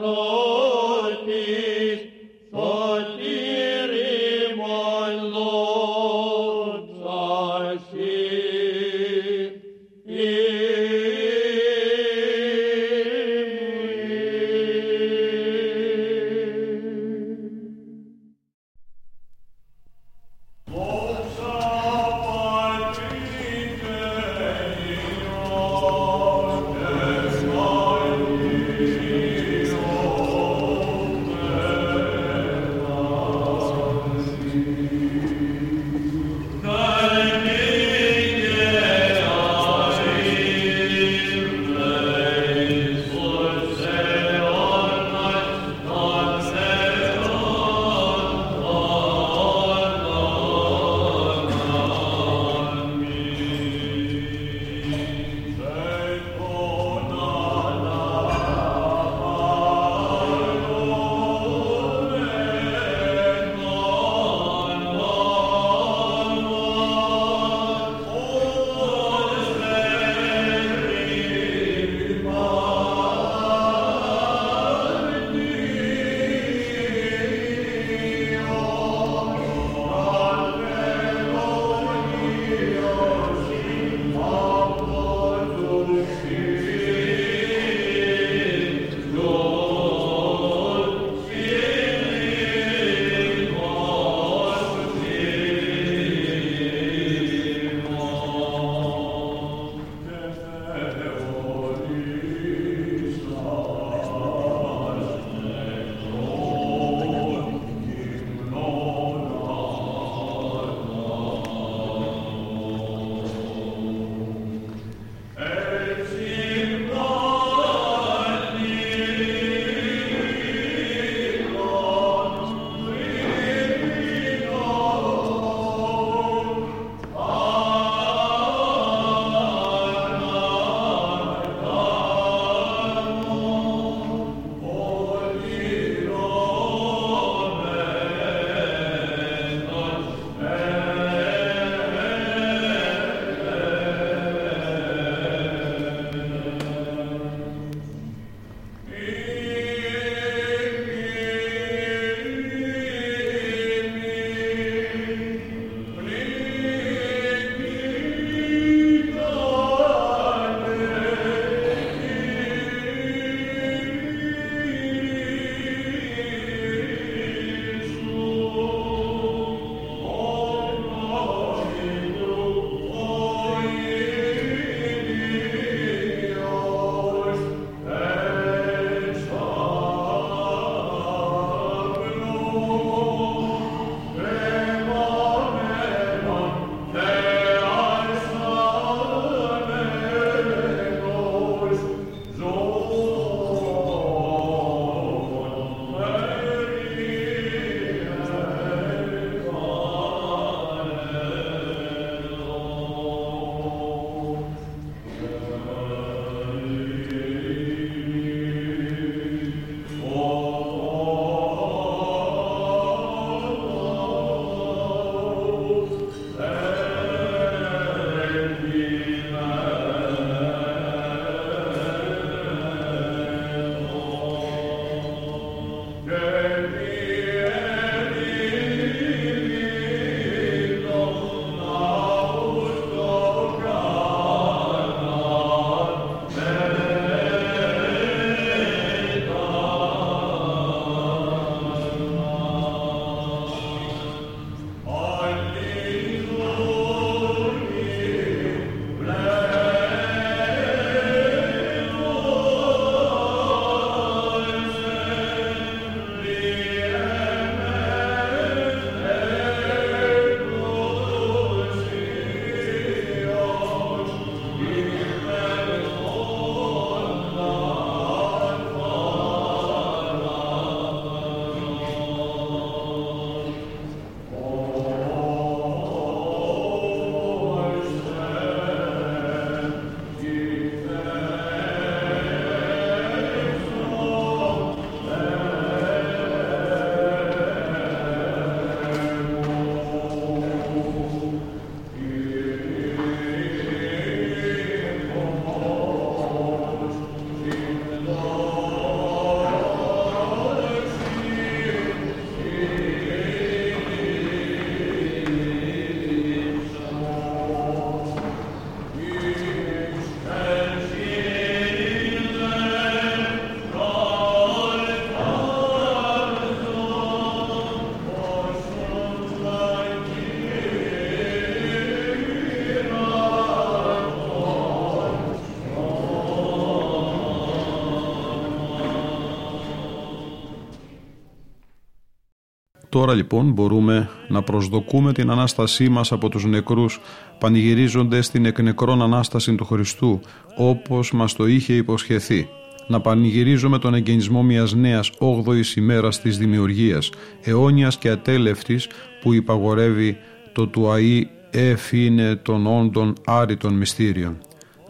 τώρα 332.98 333.14
λοιπόν 333.14 333.52
μπορούμε 333.52 334.08
να 334.28 334.42
προσδοκούμε 334.42 335.12
την 335.12 335.30
Ανάστασή 335.30 335.88
μας 335.88 336.12
από 336.12 336.28
τους 336.28 336.44
νεκρούς 336.44 337.00
πανηγυρίζοντας 337.38 338.30
την 338.30 338.44
εκνεκρόν 338.44 339.02
Ανάσταση 339.02 339.54
του 339.54 339.64
Χριστού 339.64 340.20
όπως 340.56 341.12
μας 341.12 341.34
το 341.34 341.46
είχε 341.46 341.72
υποσχεθεί. 341.72 342.48
Να 342.86 343.00
πανηγυρίζουμε 343.00 343.78
τον 343.78 343.94
εγγενισμό 343.94 344.42
μιας 344.42 344.74
νέας 344.74 345.10
8ης 345.18 345.76
ημέρας 345.76 346.20
της 346.20 346.38
δημιουργίας, 346.38 347.10
αιώνιας 347.42 347.98
και 347.98 348.08
ατέλευτης 348.08 348.88
που 349.20 349.32
υπαγορεύει 349.32 350.16
το 350.52 350.66
του 350.66 350.86
αΐ 350.92 351.22
εφήνε 351.50 352.36
των 352.36 352.66
όντων 352.66 353.12
άρρητων 353.26 353.74
μυστήριων. 353.74 354.38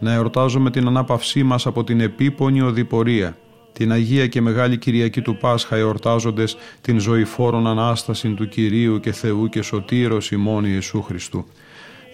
Να 0.00 0.12
εορτάζουμε 0.12 0.70
την 0.70 0.86
ανάπαυσή 0.86 1.42
μας 1.42 1.66
από 1.66 1.84
την 1.84 2.00
επίπονη 2.00 2.60
οδηπορία, 2.60 3.36
την 3.78 3.92
Αγία 3.92 4.26
και 4.26 4.40
Μεγάλη 4.40 4.78
Κυριακή 4.78 5.20
του 5.20 5.36
Πάσχα 5.36 5.76
εορτάζοντες 5.76 6.56
την 6.80 7.00
ζωηφόρον 7.00 7.66
Ανάσταση 7.66 8.28
του 8.28 8.48
Κυρίου 8.48 9.00
και 9.00 9.12
Θεού 9.12 9.48
και 9.48 9.62
Σωτήρος 9.62 10.30
ημών 10.30 10.64
Ιησού 10.64 11.02
Χριστού. 11.02 11.46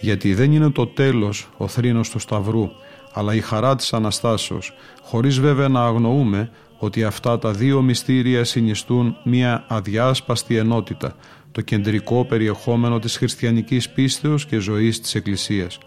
Γιατί 0.01 0.35
δεν 0.35 0.53
είναι 0.53 0.71
το 0.71 0.87
τέλος 0.87 1.49
ο 1.57 1.69
θρήνος 1.69 2.11
του 2.11 2.19
Σταυρού, 2.19 2.71
αλλά 3.13 3.35
η 3.35 3.41
χαρά 3.41 3.77
της 3.77 3.93
Αναστάσεως, 3.93 4.73
χωρίς 5.03 5.41
βέβαια 5.41 5.69
να 5.69 5.85
αγνοούμε 5.85 6.51
ότι 6.79 7.05
αυτά 7.05 7.39
τα 7.39 7.51
δύο 7.51 7.83
μυστήρια 7.83 8.45
συνιστούν 8.45 9.17
μια 9.25 9.65
αδιάσπαστη 9.69 10.57
ενότητα, 10.57 11.17
το 11.53 11.61
κεντρικό 11.61 12.25
περιεχόμενο 12.25 12.99
της 12.99 13.17
χριστιανικής 13.17 13.91
πίστεως 13.91 14.47
και 14.47 14.59
ζωής 14.59 15.01
της 15.01 15.15
Εκκλησίας. 15.15 15.79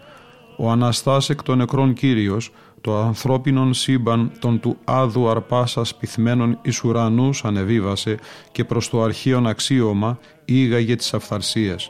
Ο 0.56 0.70
Αναστάς 0.70 1.30
εκ 1.30 1.42
των 1.42 1.58
νεκρών 1.58 1.92
Κύριος, 1.92 2.50
το 2.80 2.96
ανθρώπινον 2.96 3.74
σύμπαν 3.74 4.32
των 4.38 4.60
του 4.60 4.76
άδου 4.84 5.28
αρπάσας 5.28 5.94
πυθμένων 5.94 6.58
εις 6.62 6.84
ουρανούς 6.84 7.44
ανεβίβασε 7.44 8.18
και 8.52 8.64
προς 8.64 8.88
το 8.88 9.02
αρχείον 9.02 9.46
αξίωμα 9.46 10.18
ήγαγε 10.44 10.96
της 10.96 11.14
αυθαρσίας. 11.14 11.88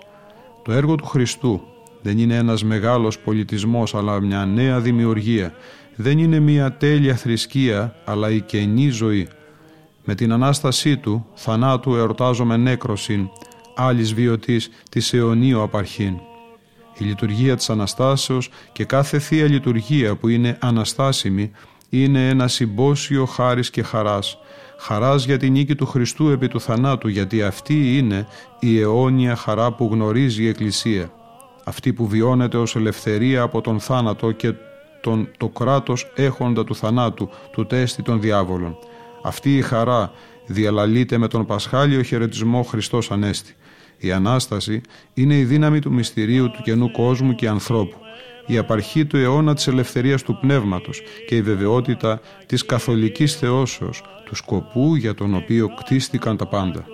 Το 0.65 0.73
έργο 0.73 0.95
του 0.95 1.07
Χριστού 1.07 1.63
δεν 2.03 2.19
είναι 2.19 2.37
ένας 2.37 2.65
μεγάλος 2.65 3.19
πολιτισμός 3.19 3.95
αλλά 3.95 4.21
μια 4.21 4.45
νέα 4.45 4.81
δημιουργία. 4.81 5.55
Δεν 5.97 6.19
είναι 6.19 6.39
μια 6.39 6.73
τέλεια 6.73 7.15
θρησκεία 7.15 7.95
αλλά 8.05 8.31
η 8.31 8.41
καινή 8.41 8.89
ζωή. 8.89 9.29
Με 10.05 10.15
την 10.15 10.33
Ανάστασή 10.33 10.97
του, 10.97 11.27
θανάτου 11.35 11.95
εορτάζομαι 11.95 12.57
νέκροσιν, 12.57 13.29
άλλης 13.77 14.15
βιωτής 14.15 14.71
της 14.91 15.13
αιωνίου 15.13 15.63
απαρχήν. 15.63 16.28
Η 16.99 17.05
λειτουργία 17.05 17.57
της 17.57 17.71
Αναστάσεως 17.71 18.51
και 18.73 18.85
κάθε 18.85 19.19
Θεία 19.19 19.45
Λειτουργία 19.45 20.17
που 20.17 20.29
είναι 20.29 20.57
αναστάσιμη 20.61 21.51
είναι 21.89 22.29
ένα 22.29 22.49
συμπόσιο 22.49 23.25
χάρης 23.25 23.71
και 23.71 23.83
χαράς. 23.83 24.39
Χαράς 24.79 25.25
για 25.25 25.37
την 25.37 25.53
νίκη 25.53 25.75
του 25.75 25.87
Χριστού 25.87 26.29
επί 26.29 26.49
του 26.49 26.61
θανάτου 26.61 27.09
γιατί 27.09 27.43
αυτή 27.43 27.99
είναι 27.99 28.27
η 28.61 28.81
αιώνια 28.81 29.37
χαρά 29.37 29.73
που 29.73 29.89
γνωρίζει 29.93 30.43
η 30.43 30.49
Εκκλησία. 30.49 31.13
Αυτή 31.65 31.93
που 31.93 32.07
βιώνεται 32.07 32.57
ως 32.57 32.77
ελευθερία 32.77 33.43
από 33.43 33.61
τον 33.61 33.81
θάνατο 33.81 34.33
και 34.33 34.53
τον, 35.01 35.29
το 35.37 35.49
κράτος 35.49 36.13
έχοντα 36.15 36.65
του 36.65 36.75
θανάτου, 36.75 37.29
του 37.53 37.67
τέστη 37.67 38.03
των 38.03 38.21
διάβολων. 38.21 38.77
Αυτή 39.23 39.57
η 39.57 39.63
χαρά 39.63 40.13
διαλαλείται 40.47 41.19
με 41.19 41.29
τον 41.29 41.47
Πασχάλιο 41.47 42.03
χαιρετισμό 42.03 42.63
Χριστός 42.63 43.11
Ανέστη. 43.11 43.57
Η 43.99 44.13
Ανάσταση 44.13 44.81
είναι 45.15 45.35
η 45.35 45.45
δύναμη 45.45 45.79
του 45.79 45.93
μυστηρίου 45.93 46.51
του 46.51 46.63
καινού 46.63 46.91
κόσμου 46.91 47.35
και 47.35 47.49
ανθρώπου, 47.49 47.97
η 48.47 48.59
απαρχή 48.59 49.05
του 49.05 49.17
αιώνα 49.17 49.55
της 49.55 49.67
ελευθερίας 49.67 50.23
του 50.23 50.39
πνεύματος 50.41 51.03
και 51.27 51.37
η 51.37 51.43
βεβαιότητα 51.43 52.21
της 52.47 52.67
καθολικής 52.67 53.37
θεώσεως, 53.37 54.03
του 54.25 54.35
σκοπού 54.35 54.95
για 54.95 55.15
τον 55.15 55.35
οποίο 55.35 55.69
κτίστηκαν 55.69 56.37
τα 56.37 56.47
πάντα. 56.47 56.87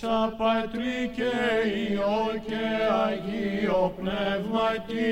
Δόξα 0.00 0.34
Πατρί 0.36 1.10
και 1.16 1.32
Υιό 1.90 2.42
και 2.46 2.64
Αγίο 3.06 3.92
Πνεύματι, 3.96 5.04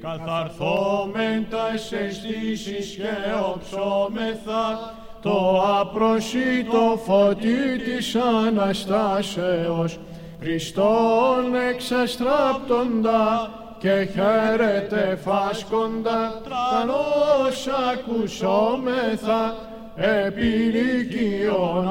καθαρθόμεν 0.00 1.46
τα 1.50 1.70
αισθήσεις 1.72 2.96
και 2.96 3.32
οψόμεθα, 3.52 4.94
το 5.22 5.62
απροσίτο 5.80 7.00
φωτί 7.04 7.78
της 7.84 8.16
Αναστάσεως, 8.16 9.98
Χριστόν 10.40 11.54
εξαστράπτοντα 11.70 13.50
και 13.78 14.08
χαίρετε 14.12 15.18
φάσκοντα, 15.24 16.40
τρανός 16.44 17.68
ακουσόμεθα, 17.92 19.54
επιλικίων 19.96 21.90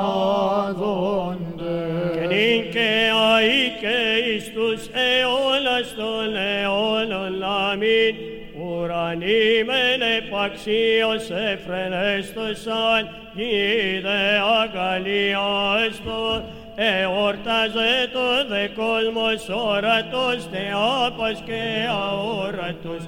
άδονται. 0.68 1.78
Και 2.14 2.26
νυν 2.28 2.72
και 2.72 3.12
αεί 3.32 3.70
και 3.82 3.98
εις 4.30 4.52
τους 4.54 4.88
αιώνας 4.88 5.96
των 5.96 6.36
αιώνων 6.36 7.44
αμήν, 7.44 8.16
ουρανοί 8.62 9.64
μεν 9.66 10.02
επαξίως 10.18 11.30
εφρενέστοσαν, 11.30 13.02
είδε 13.36 14.42
αγκαλιάστον, 14.62 16.44
εορτάζε 16.76 18.10
το 18.14 18.28
δε 18.50 18.68
κόσμος 18.68 19.50
ορατός, 19.50 20.48
θεάπας 20.52 21.44
και 21.46 21.62
αόρατος, 21.90 23.04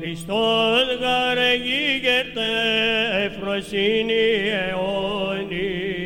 Χριστόν 0.00 0.86
γαρεγίγερτε 1.00 2.48
εφροσύνη 3.24 4.14
αιώνιος. 4.50 6.05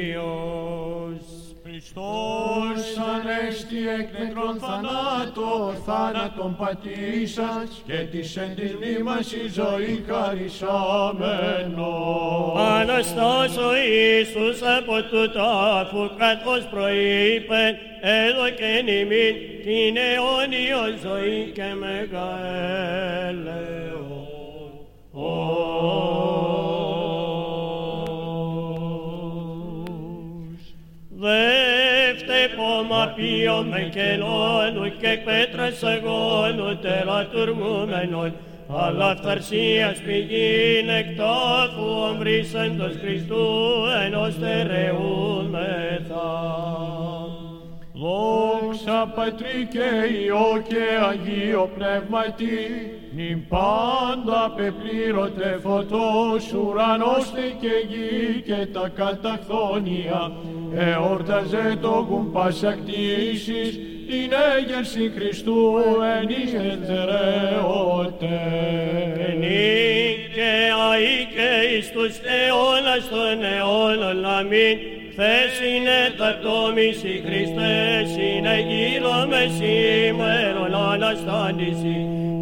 Χριστός 1.92 2.82
ανέστη 3.14 3.88
εκ 3.98 4.08
νεκρών 4.18 4.58
θανάτω, 4.60 5.74
θάνατον 5.86 6.56
πατήσας 6.56 7.82
και 7.86 7.98
της 8.10 8.36
εν 8.36 8.54
της 8.54 8.74
μνήμας 8.74 9.32
η 9.32 9.48
ζωή 9.52 10.04
χαρισάμενος. 10.08 10.60
Αναστάς 12.56 13.56
ο 13.56 13.70
Ιησούς 13.76 14.60
από 14.78 15.02
του 15.10 15.30
τάφου 15.30 16.10
καθώς 16.18 16.66
προείπεν, 16.70 17.76
έδωκεν 18.00 18.86
ημίν 18.86 19.34
την 19.62 19.96
αιώνιο 19.96 20.82
ζωή 21.02 21.52
και 21.54 21.74
μεγαλέως. 21.78 22.70
Δεύτε 31.22 32.54
πόμα 32.56 33.12
ποιο 33.16 33.64
με 33.70 33.90
κελώνου 33.94 34.96
και 35.00 35.18
πέτρας 35.24 35.82
αγώνου 35.82 36.78
τερατουργούμενον, 36.78 38.32
αλλά 38.68 39.16
φθαρσίας 39.16 39.98
πηγή 39.98 40.82
νεκτάφου 40.84 41.84
ομβρίσαντος 42.10 42.92
Χριστού 43.00 43.46
ενός 44.06 44.38
τερεούμεθα. 44.38 46.20
Δόξα 48.10 49.12
Πατρί 49.14 49.68
και 49.70 49.88
Υιό 50.22 50.62
και 50.68 50.84
Αγίο 51.10 51.70
Πνεύματι, 51.76 52.58
νυν 53.14 53.48
πάντα 53.48 54.54
πεπλήρωτε 54.56 55.58
φωτός 55.62 56.52
ουρανός 56.52 57.32
και 57.60 57.74
γη 57.88 58.40
και 58.40 58.66
τα 58.72 58.90
καταχθόνια, 58.94 60.32
εόρταζε 60.74 61.78
το 61.80 62.06
κουμπάς 62.08 62.62
ακτήσεις, 62.62 63.78
την 64.08 64.30
έγερση 64.56 65.12
Χριστού 65.16 65.76
εν 66.20 66.28
εις 66.28 66.52
εντερεότε. 66.54 68.40
Νυν 69.38 70.16
και 70.34 70.52
αεί 70.88 71.16
και 71.34 71.76
εις 71.76 71.90
τους 71.90 72.18
αιώνας 72.18 73.08
των 73.08 73.44
αιώνων 73.44 74.24
αμήν, 74.24 74.78
Χθες 75.22 75.68
είναι 75.68 76.14
ταυτόμηση 76.16 77.22
Χριστές, 77.26 78.08
συνεγείρο 78.12 79.26
με 79.28 79.42
σήμερον 79.56 80.74
Αναστάντηση, 80.74 81.96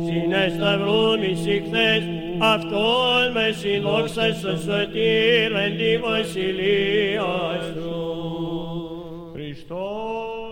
συνεσταυρούμηση 0.07 1.63
χθες, 1.67 2.03
αυτόν 2.39 3.33
με 3.33 3.55
συνδόξα 3.59 4.35
στο 4.35 4.57
σωτήρ 4.57 5.53
εν 5.53 5.77
τη 5.77 5.99
βασιλεία 5.99 7.61
σου. 7.75 7.99
Χριστός 9.35 10.48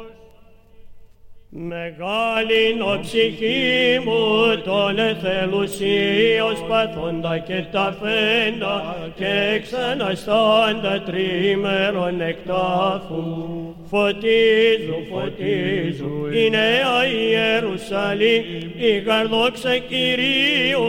Μεγάλην 1.59 2.81
ο 2.81 2.99
ψυχή 3.01 4.01
μου 4.05 4.61
τον 4.65 4.99
εθελουσίος 4.99 6.65
παθόντα 6.69 7.39
και 7.39 7.65
τα 7.71 7.97
φέντα 8.01 8.97
και 9.15 9.61
ξαναστάντα 9.63 11.03
τρίμερον 11.07 12.21
εκτάφου. 12.21 13.75
Φωτίζου, 13.85 14.99
φωτίζου, 15.11 16.27
η 16.33 16.51
νέα 16.51 17.07
Ιερουσαλήμ, 17.07 18.45
η 18.77 19.01
καρδόξα 19.01 19.79
Κυρίου 19.79 20.85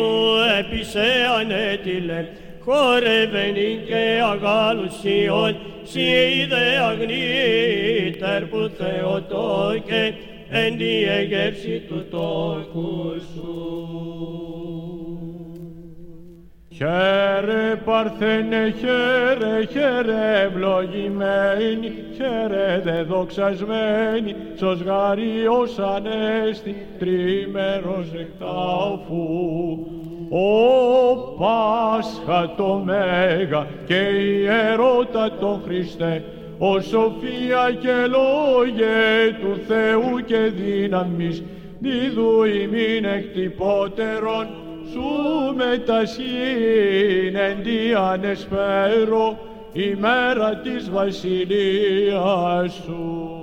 έπισε 0.60 1.10
ανέτειλε, 1.40 2.28
χορεύενη 2.60 3.80
και 3.88 4.22
αγάλουσιον, 4.24 5.56
σι 5.84 6.02
είδε 6.02 6.80
αγνίτερ 6.90 8.46
που 8.46 8.72
Θεοτόκε, 8.78 10.16
εν 10.50 10.78
τη 10.78 11.04
εγεύση 11.04 11.84
του 11.88 12.06
τόκου 12.10 13.14
σου. 13.34 13.88
Χαίρε 16.78 17.76
Παρθένε, 17.86 18.74
χαίρε, 18.80 19.66
χαίρε 19.66 20.42
ευλογημένη, 20.46 21.92
χαίρε 22.16 22.82
δε 22.84 23.04
δοξασμένη, 23.04 24.36
σος 24.56 24.82
γαρίος 24.82 25.80
ανέστη, 25.80 26.76
τρίμερος 27.00 28.08
εκτάφου. 28.14 29.78
Ο 30.30 31.18
Πάσχα 31.40 32.54
το 32.58 32.82
Μέγα 32.86 33.68
και 33.86 34.00
η 34.00 34.46
ερώτα 34.46 35.32
το 35.40 35.60
Χριστέ, 35.66 36.24
ο 36.58 36.80
σοφία 36.80 37.72
και 37.80 38.08
λόγε 38.08 39.34
του 39.40 39.60
Θεού 39.68 40.20
και 40.26 40.38
δύναμης, 40.38 41.44
δίδου 41.80 42.44
ημίν 42.44 43.06
εκτυπώτερον, 43.06 44.48
σου 44.92 45.04
μετασύν 45.56 47.36
εν 47.36 47.64
τη 47.64 47.94
ανεσπέρο, 47.94 49.40
ημέρα 49.74 50.56
της 50.56 50.90
βασιλείας 50.90 52.74
σου. 52.74 53.37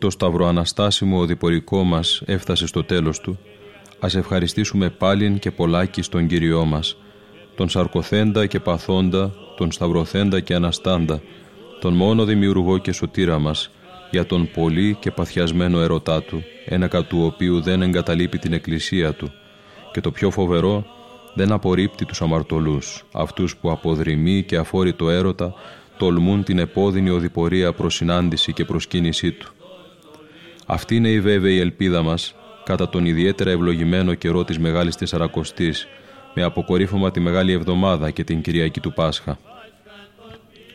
το 0.00 0.10
σταυροαναστάσιμο 0.10 1.18
οδηπορικό 1.18 1.82
μας 1.82 2.22
έφτασε 2.26 2.66
στο 2.66 2.84
τέλος 2.84 3.20
του, 3.20 3.38
ας 4.00 4.14
ευχαριστήσουμε 4.14 4.90
πάλιν 4.90 5.38
και 5.38 5.50
πολλάκις 5.50 6.06
στον 6.06 6.26
Κύριό 6.26 6.64
μας, 6.64 6.96
τον 7.54 7.68
σαρκοθέντα 7.68 8.46
και 8.46 8.60
παθόντα, 8.60 9.32
τον 9.56 9.72
σταυροθέντα 9.72 10.40
και 10.40 10.54
αναστάντα, 10.54 11.20
τον 11.80 11.94
μόνο 11.94 12.24
δημιουργό 12.24 12.78
και 12.78 12.92
σωτήρα 12.92 13.38
μας, 13.38 13.70
για 14.10 14.26
τον 14.26 14.50
πολύ 14.54 14.96
και 15.00 15.10
παθιασμένο 15.10 15.80
ερωτά 15.80 16.22
του, 16.22 16.42
ένακα 16.64 17.04
του 17.04 17.22
οποίου 17.24 17.60
δεν 17.60 17.82
εγκαταλείπει 17.82 18.38
την 18.38 18.52
εκκλησία 18.52 19.12
του, 19.12 19.32
και 19.92 20.00
το 20.00 20.10
πιο 20.10 20.30
φοβερό, 20.30 20.86
δεν 21.34 21.52
απορρίπτει 21.52 22.04
τους 22.04 22.22
αμαρτωλούς, 22.22 23.04
αυτούς 23.12 23.56
που 23.56 23.70
αποδρυμεί 23.70 24.42
και 24.42 24.56
αφόρητο 24.56 25.10
έρωτα 25.10 25.54
τολμούν 25.96 26.44
την 26.44 26.58
επώδυνη 26.58 27.10
οδηπορία 27.10 27.72
προς 27.72 27.94
συνάντηση 27.94 28.52
και 28.52 28.64
προσκύνησή 28.64 29.32
του. 29.32 29.52
Αυτή 30.72 30.96
είναι 30.96 31.08
η 31.08 31.20
βέβαιη 31.20 31.58
ελπίδα 31.58 32.02
μας 32.02 32.34
κατά 32.64 32.88
τον 32.88 33.06
ιδιαίτερα 33.06 33.50
ευλογημένο 33.50 34.14
καιρό 34.14 34.44
της 34.44 34.58
Μεγάλης 34.58 34.96
Τεσσαρακοστής 34.96 35.86
με 36.34 36.42
αποκορύφωμα 36.42 37.10
τη 37.10 37.20
Μεγάλη 37.20 37.52
Εβδομάδα 37.52 38.10
και 38.10 38.24
την 38.24 38.40
Κυριακή 38.40 38.80
του 38.80 38.92
Πάσχα. 38.92 39.38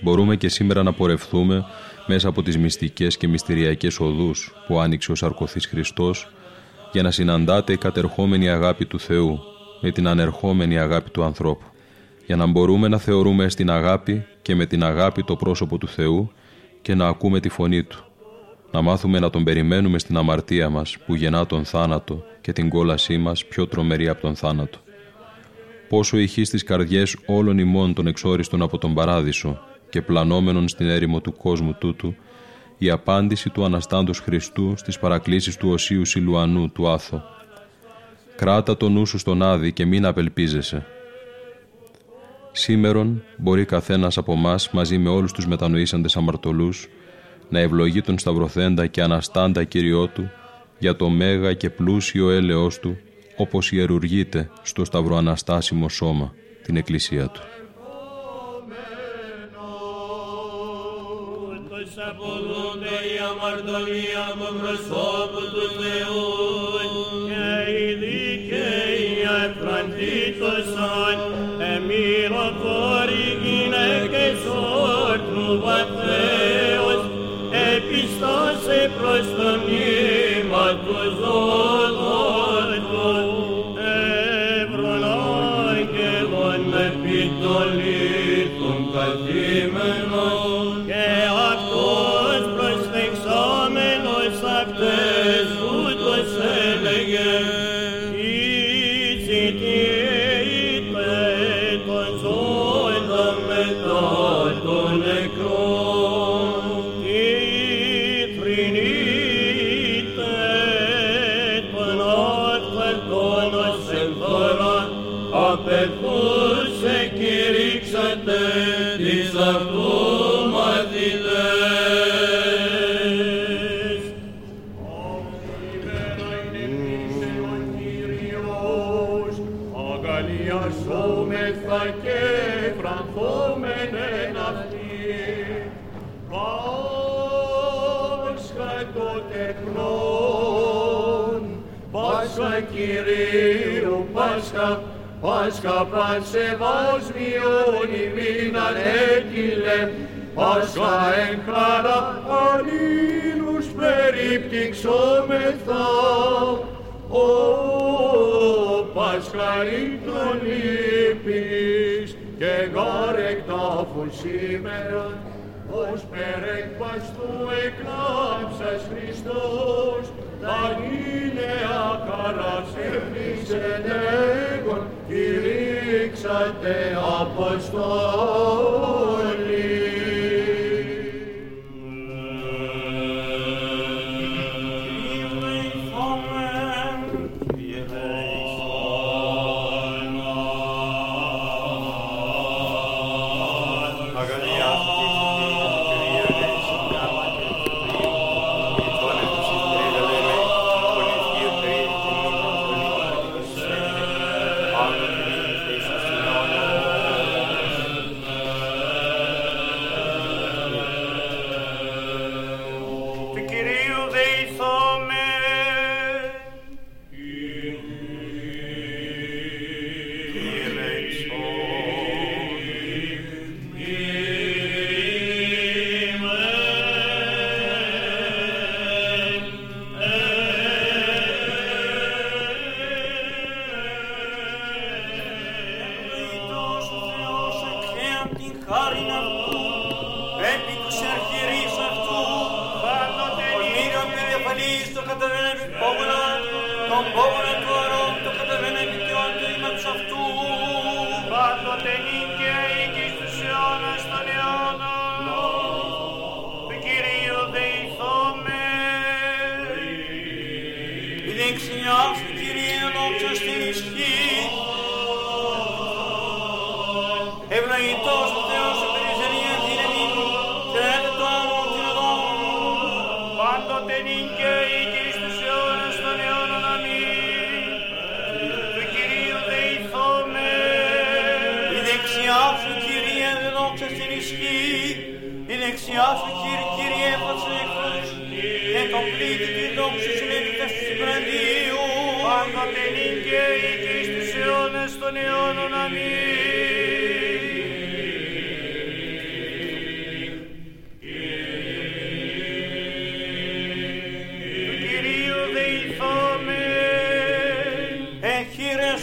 Μπορούμε 0.01 0.35
και 0.35 0.49
σήμερα 0.49 0.83
να 0.83 0.93
πορευθούμε 0.93 1.65
μέσα 2.05 2.27
από 2.27 2.43
τις 2.43 2.57
μυστικές 2.57 3.17
και 3.17 3.27
μυστηριακές 3.27 3.99
οδούς 3.99 4.53
που 4.67 4.79
άνοιξε 4.79 5.11
ο 5.11 5.15
Σαρκωθής 5.15 5.65
Χριστός 5.65 6.27
για 6.91 7.01
να 7.01 7.11
συναντάτε 7.11 7.73
η 7.73 7.77
κατερχόμενη 7.77 8.49
αγάπη 8.49 8.85
του 8.85 8.99
Θεού 8.99 9.39
με 9.81 9.91
την 9.91 10.07
ανερχόμενη 10.07 10.79
αγάπη 10.79 11.09
του 11.09 11.23
ανθρώπου 11.23 11.65
για 12.25 12.35
να 12.35 12.45
μπορούμε 12.45 12.87
να 12.87 12.97
θεωρούμε 12.97 13.49
στην 13.49 13.69
αγάπη 13.69 14.25
και 14.41 14.55
με 14.55 14.65
την 14.65 14.83
αγάπη 14.83 15.23
το 15.23 15.35
πρόσωπο 15.35 15.77
του 15.77 15.87
Θεού 15.87 16.31
και 16.81 16.95
να 16.95 17.07
ακούμε 17.07 17.39
τη 17.39 17.49
φωνή 17.49 17.83
Του. 17.83 18.04
Να 18.75 18.81
μάθουμε 18.81 19.19
να 19.19 19.29
Τον 19.29 19.43
περιμένουμε 19.43 19.99
στην 19.99 20.17
αμαρτία 20.17 20.69
μας 20.69 20.97
που 21.05 21.15
γεννά 21.15 21.45
τον 21.45 21.65
θάνατο 21.65 22.23
και 22.41 22.53
την 22.53 22.69
κόλασή 22.69 23.17
μας 23.17 23.45
πιο 23.45 23.67
τρομερή 23.67 24.07
από 24.07 24.21
τον 24.21 24.35
θάνατο. 24.35 24.77
Πόσο 25.89 26.17
ηχεί 26.17 26.43
στις 26.43 26.63
καρδιές 26.63 27.17
όλων 27.25 27.57
ημών 27.57 27.93
των 27.93 28.07
εξόριστων 28.07 28.61
από 28.61 28.77
τον 28.77 28.93
Παράδεισο 28.93 29.59
και 29.89 30.01
πλανόμενων 30.01 30.67
στην 30.67 30.89
έρημο 30.89 31.21
του 31.21 31.33
κόσμου 31.33 31.73
τούτου, 31.73 32.15
η 32.77 32.89
απάντηση 32.89 33.49
του 33.49 33.65
Αναστάντος 33.65 34.19
Χριστού 34.19 34.73
στις 34.77 34.99
παρακλήσεις 34.99 35.57
του 35.57 35.69
Οσίου 35.69 36.05
Σιλουανού 36.05 36.71
του 36.71 36.89
Άθο. 36.89 37.23
Κράτα 38.35 38.77
τον 38.77 38.91
νου 38.91 39.05
σου 39.05 39.17
στον 39.17 39.41
Άδη 39.41 39.71
και 39.71 39.85
μην 39.85 40.05
απελπίζεσαι. 40.05 40.85
Σήμερον 42.51 43.23
μπορεί 43.37 43.65
καθένας 43.65 44.17
από 44.17 44.33
εμά 44.33 44.55
μαζί 44.71 44.97
με 44.97 45.09
όλους 45.09 45.31
τους 45.31 45.47
μετανοήσαντες 45.47 46.17
αμαρτωλούς 46.17 46.89
να 47.49 47.59
ευλογεί 47.59 48.01
τον 48.01 48.19
Σταυροθέντα 48.19 48.87
και 48.87 49.01
Αναστάντα 49.01 49.63
Κυριό 49.63 50.07
Του 50.07 50.31
για 50.79 50.95
το 50.95 51.09
μέγα 51.09 51.53
και 51.53 51.69
πλούσιο 51.69 52.29
έλεος 52.29 52.79
Του 52.79 52.97
όπως 53.37 53.71
ιερουργείται 53.71 54.49
στο 54.61 54.85
Σταυροαναστάσιμο 54.85 55.89
σώμα, 55.89 56.33
την 56.63 56.75
Εκκλησία 56.75 57.27
Του. 57.29 57.41
απολούνται 62.11 62.95
η 63.13 63.15
αμαρτωλία 63.29 64.23
από 64.31 64.47
προσώπου 64.59 65.41
του 65.53 65.65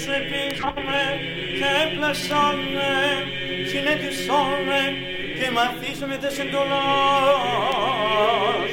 σε 0.01 0.17
πείσαμε 0.29 1.03
και 1.59 1.69
έπλασαμε, 1.83 2.91
συνέτησαμε 3.71 4.81
και 5.39 5.51
μαθήσαμε 5.57 6.17
τα 6.17 6.31
συντολά 6.31 6.87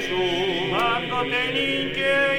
σου. 0.06 0.22
Πάντοτε 0.72 1.42
νίκαιοι 1.54 2.39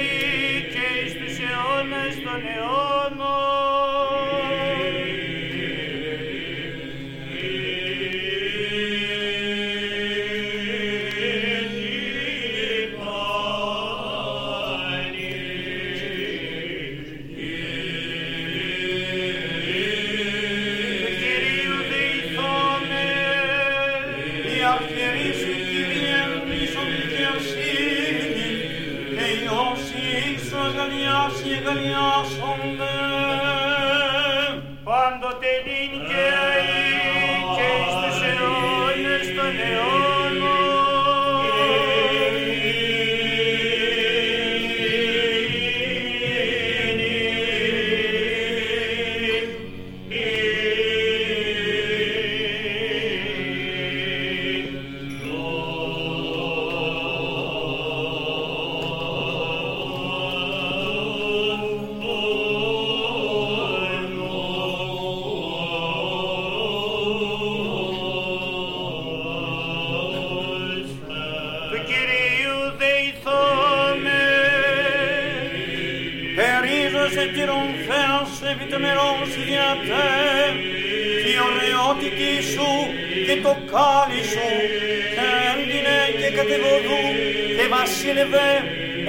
ζήλευε 88.11 88.50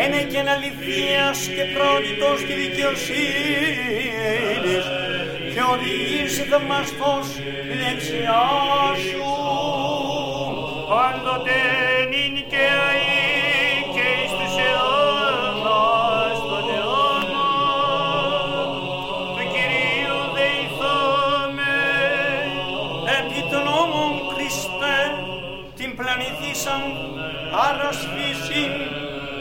ένα 0.06 0.22
και 0.32 0.40
αληθείας 0.54 1.40
και 1.56 1.64
πρόνητος 1.74 2.40
και 2.48 2.56
δικαιοσύνης. 2.64 3.26
Και 5.54 5.62
οδηγήσει 5.74 6.42
θαυμαστός 6.52 7.28
την 7.68 7.78
δεξιά 7.82 8.46
σου 9.06 9.26
πάντοτε 10.90 11.60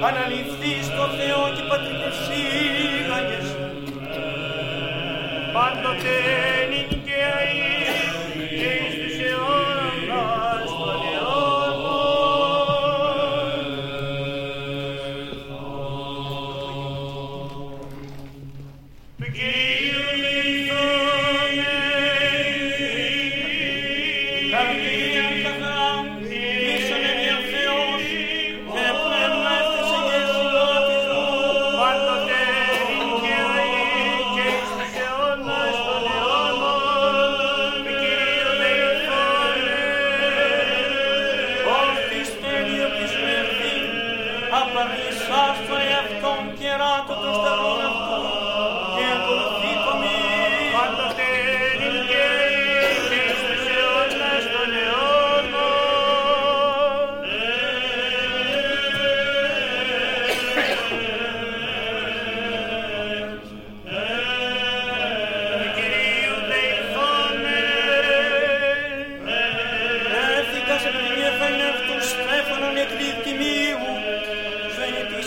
αναλυθεί 0.09 0.73
στο 0.89 1.05
Θεό 1.19 1.43
και 1.55 1.63
πατρικές 1.69 2.15
σίγαγες 2.25 3.49
πάντοτε 5.55 6.15
νυν 6.71 7.00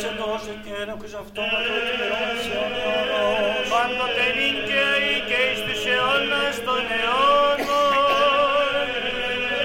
εξοντός 0.05 0.43
εκένω 0.55 0.95
και 1.01 1.09
αυτό 1.23 1.41
το 1.51 1.57
τελειώσει 1.67 2.49
αιώνας. 2.53 3.67
Πάντοτε 3.71 4.25
νικαίοι 4.37 5.13
και 5.29 5.39
εις 5.49 5.59
τους 5.65 5.83
αιώνας 5.91 6.55
των 6.67 6.83
αιώνων 6.97 8.87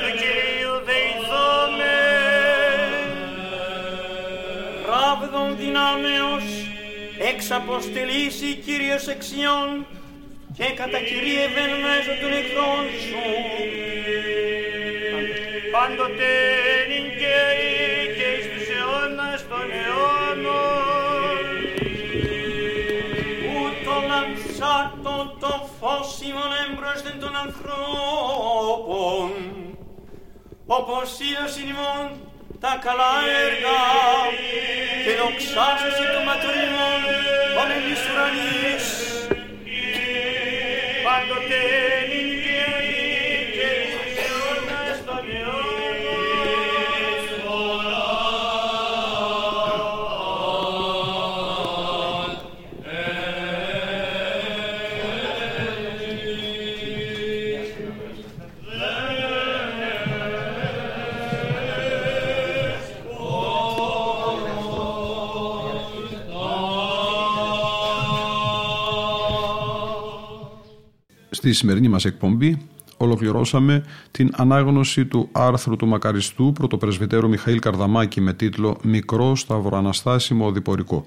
του 0.02 0.10
Κυρίου 0.20 0.74
δεηθώμε. 0.88 1.98
Ράβδον 4.90 5.48
δυνάμεως 5.60 6.46
εξ 7.30 7.40
αποστελής 7.60 8.34
η 8.50 8.52
Κύριος 8.66 9.04
εξιών 9.14 9.68
και 10.56 10.66
κατά 10.80 10.98
Κυρίε 11.08 11.44
βεν 11.54 11.72
μέσω 11.84 12.12
των 12.20 12.30
εχθρών 12.38 12.84
σου. 13.04 13.24
Πάντοτε 15.74 16.30
νικαίοι 16.88 17.88
Ούτω 23.54 23.94
λαμψάτο 24.08 25.36
το 25.40 25.52
φως 25.80 26.20
ημών 26.28 26.52
έμπροσθεν 26.62 27.16
των 27.20 27.36
ανθρώπων, 27.44 29.30
όπως 30.66 31.08
ήλωσιν 31.28 31.68
ημών 31.68 32.06
τα 32.60 32.72
καλά 32.84 33.12
έργα 33.44 33.80
και 35.04 35.12
δοξάσωση 35.20 36.04
των 36.12 36.22
ματών 36.28 36.56
ημών 36.66 37.00
όλεν 37.60 37.84
εις 37.90 38.02
ουρανής. 38.08 38.86
Πάντοτε 41.04 41.60
Στη 71.38 71.52
σημερινή 71.52 71.88
μας 71.88 72.04
εκπομπή 72.04 72.58
ολοκληρώσαμε 72.96 73.84
την 74.10 74.30
ανάγνωση 74.36 75.06
του 75.06 75.28
άρθρου 75.32 75.76
του 75.76 75.86
μακαριστού 75.86 76.52
πρωτοπρεσβυτέρου 76.52 77.28
Μιχαήλ 77.28 77.58
Καρδαμάκη 77.58 78.20
με 78.20 78.32
τίτλο 78.32 78.76
«Μικρό 78.82 79.36
Σταυροαναστάσιμο 79.36 80.46
Οδηπορικό». 80.46 81.06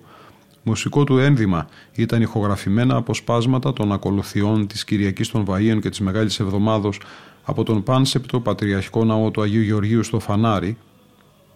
Μουσικό 0.63 1.03
του 1.03 1.17
ένδυμα 1.17 1.67
ήταν 1.95 2.21
ηχογραφημένα 2.21 2.95
αποσπάσματα 2.95 3.73
των 3.73 3.91
ακολουθιών 3.91 4.67
της 4.67 4.83
Κυριακής 4.83 5.29
των 5.29 5.45
Βαΐων 5.47 5.79
και 5.81 5.89
της 5.89 5.99
Μεγάλης 5.99 6.39
Εβδομάδος 6.39 6.99
από 7.43 7.63
τον 7.63 7.83
Πάνσεπτο 7.83 8.39
Πατριαρχικό 8.39 9.05
Ναό 9.05 9.31
του 9.31 9.41
Αγίου 9.41 9.61
Γεωργίου 9.61 10.03
στο 10.03 10.19
Φανάρι 10.19 10.77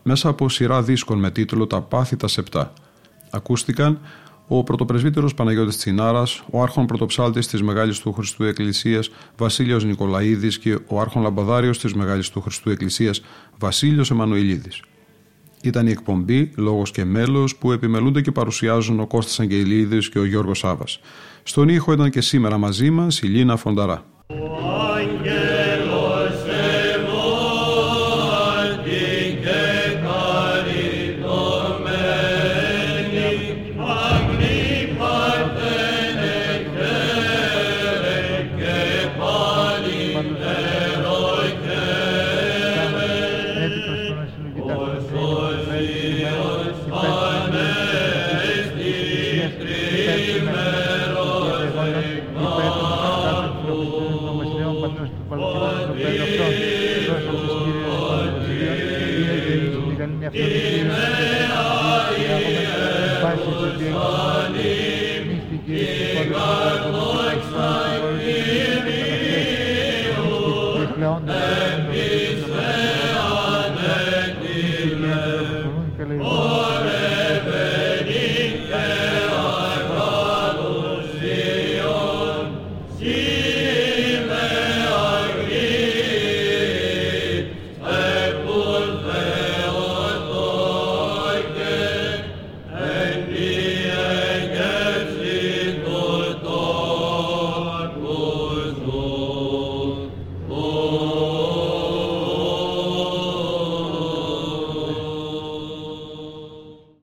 μέσα 0.04 0.30
από 0.30 0.50
σειρά 0.50 0.82
δίσκων 0.82 1.20
με 1.20 1.32
τίτλο 1.32 1.68
«Τα 1.68 1.82
πάθη 1.82 2.16
τα 2.16 2.28
σεπτά». 2.28 2.74
Ακούστηκαν 3.30 4.00
ο 4.48 4.64
πρωτοπρεσβύτερος 4.64 5.34
Παναγιώτης 5.34 5.78
Τσινάρας, 5.78 6.44
ο 6.52 6.62
άρχον 6.62 6.86
πρωτοψάλτης 6.86 7.48
της 7.48 7.62
Μεγάλης 7.62 8.00
του 8.00 8.14
Χριστού 8.14 8.44
Εκκλησίας 8.44 9.10
Βασίλειος 9.38 9.86
Νικολαίδης 9.86 10.60
και 10.60 10.78
ο 10.88 11.00
άρχον 11.00 11.22
λαμπαδάριος 11.22 11.80
της 11.80 11.94
Μεγάλης 11.94 12.30
του 12.30 12.42
Χριστού 12.42 12.70
Εκκλησίας 12.70 13.22
Βασίλειος 13.60 14.12
Εμμανουηλίδης. 14.12 14.82
Ήταν 15.62 15.88
η 15.88 15.92
εκπομπή 15.92 16.52
«Λόγος 16.56 16.92
και 16.92 17.06
μέλος» 17.06 17.56
που 17.56 17.72
επιμελούνται 17.72 18.22
και 18.22 18.32
παρουσιάζουν 18.32 19.00
ο 19.00 19.08
Κώστας 19.08 19.40
Αγγελίδης 19.40 20.10
και 20.10 20.20
ο 20.20 20.26
Γιώργος 20.26 20.58
Σάβας. 20.58 21.00
Στον 21.44 21.70
ήχο 21.70 21.94
ήταν 21.94 22.10
και 22.10 22.22
σήμερα 22.22 22.58
μαζί 22.58 22.90
μας 22.90 23.22
η 23.22 23.28
Λίνα 23.28 23.58
Φονταρά. 23.58 24.06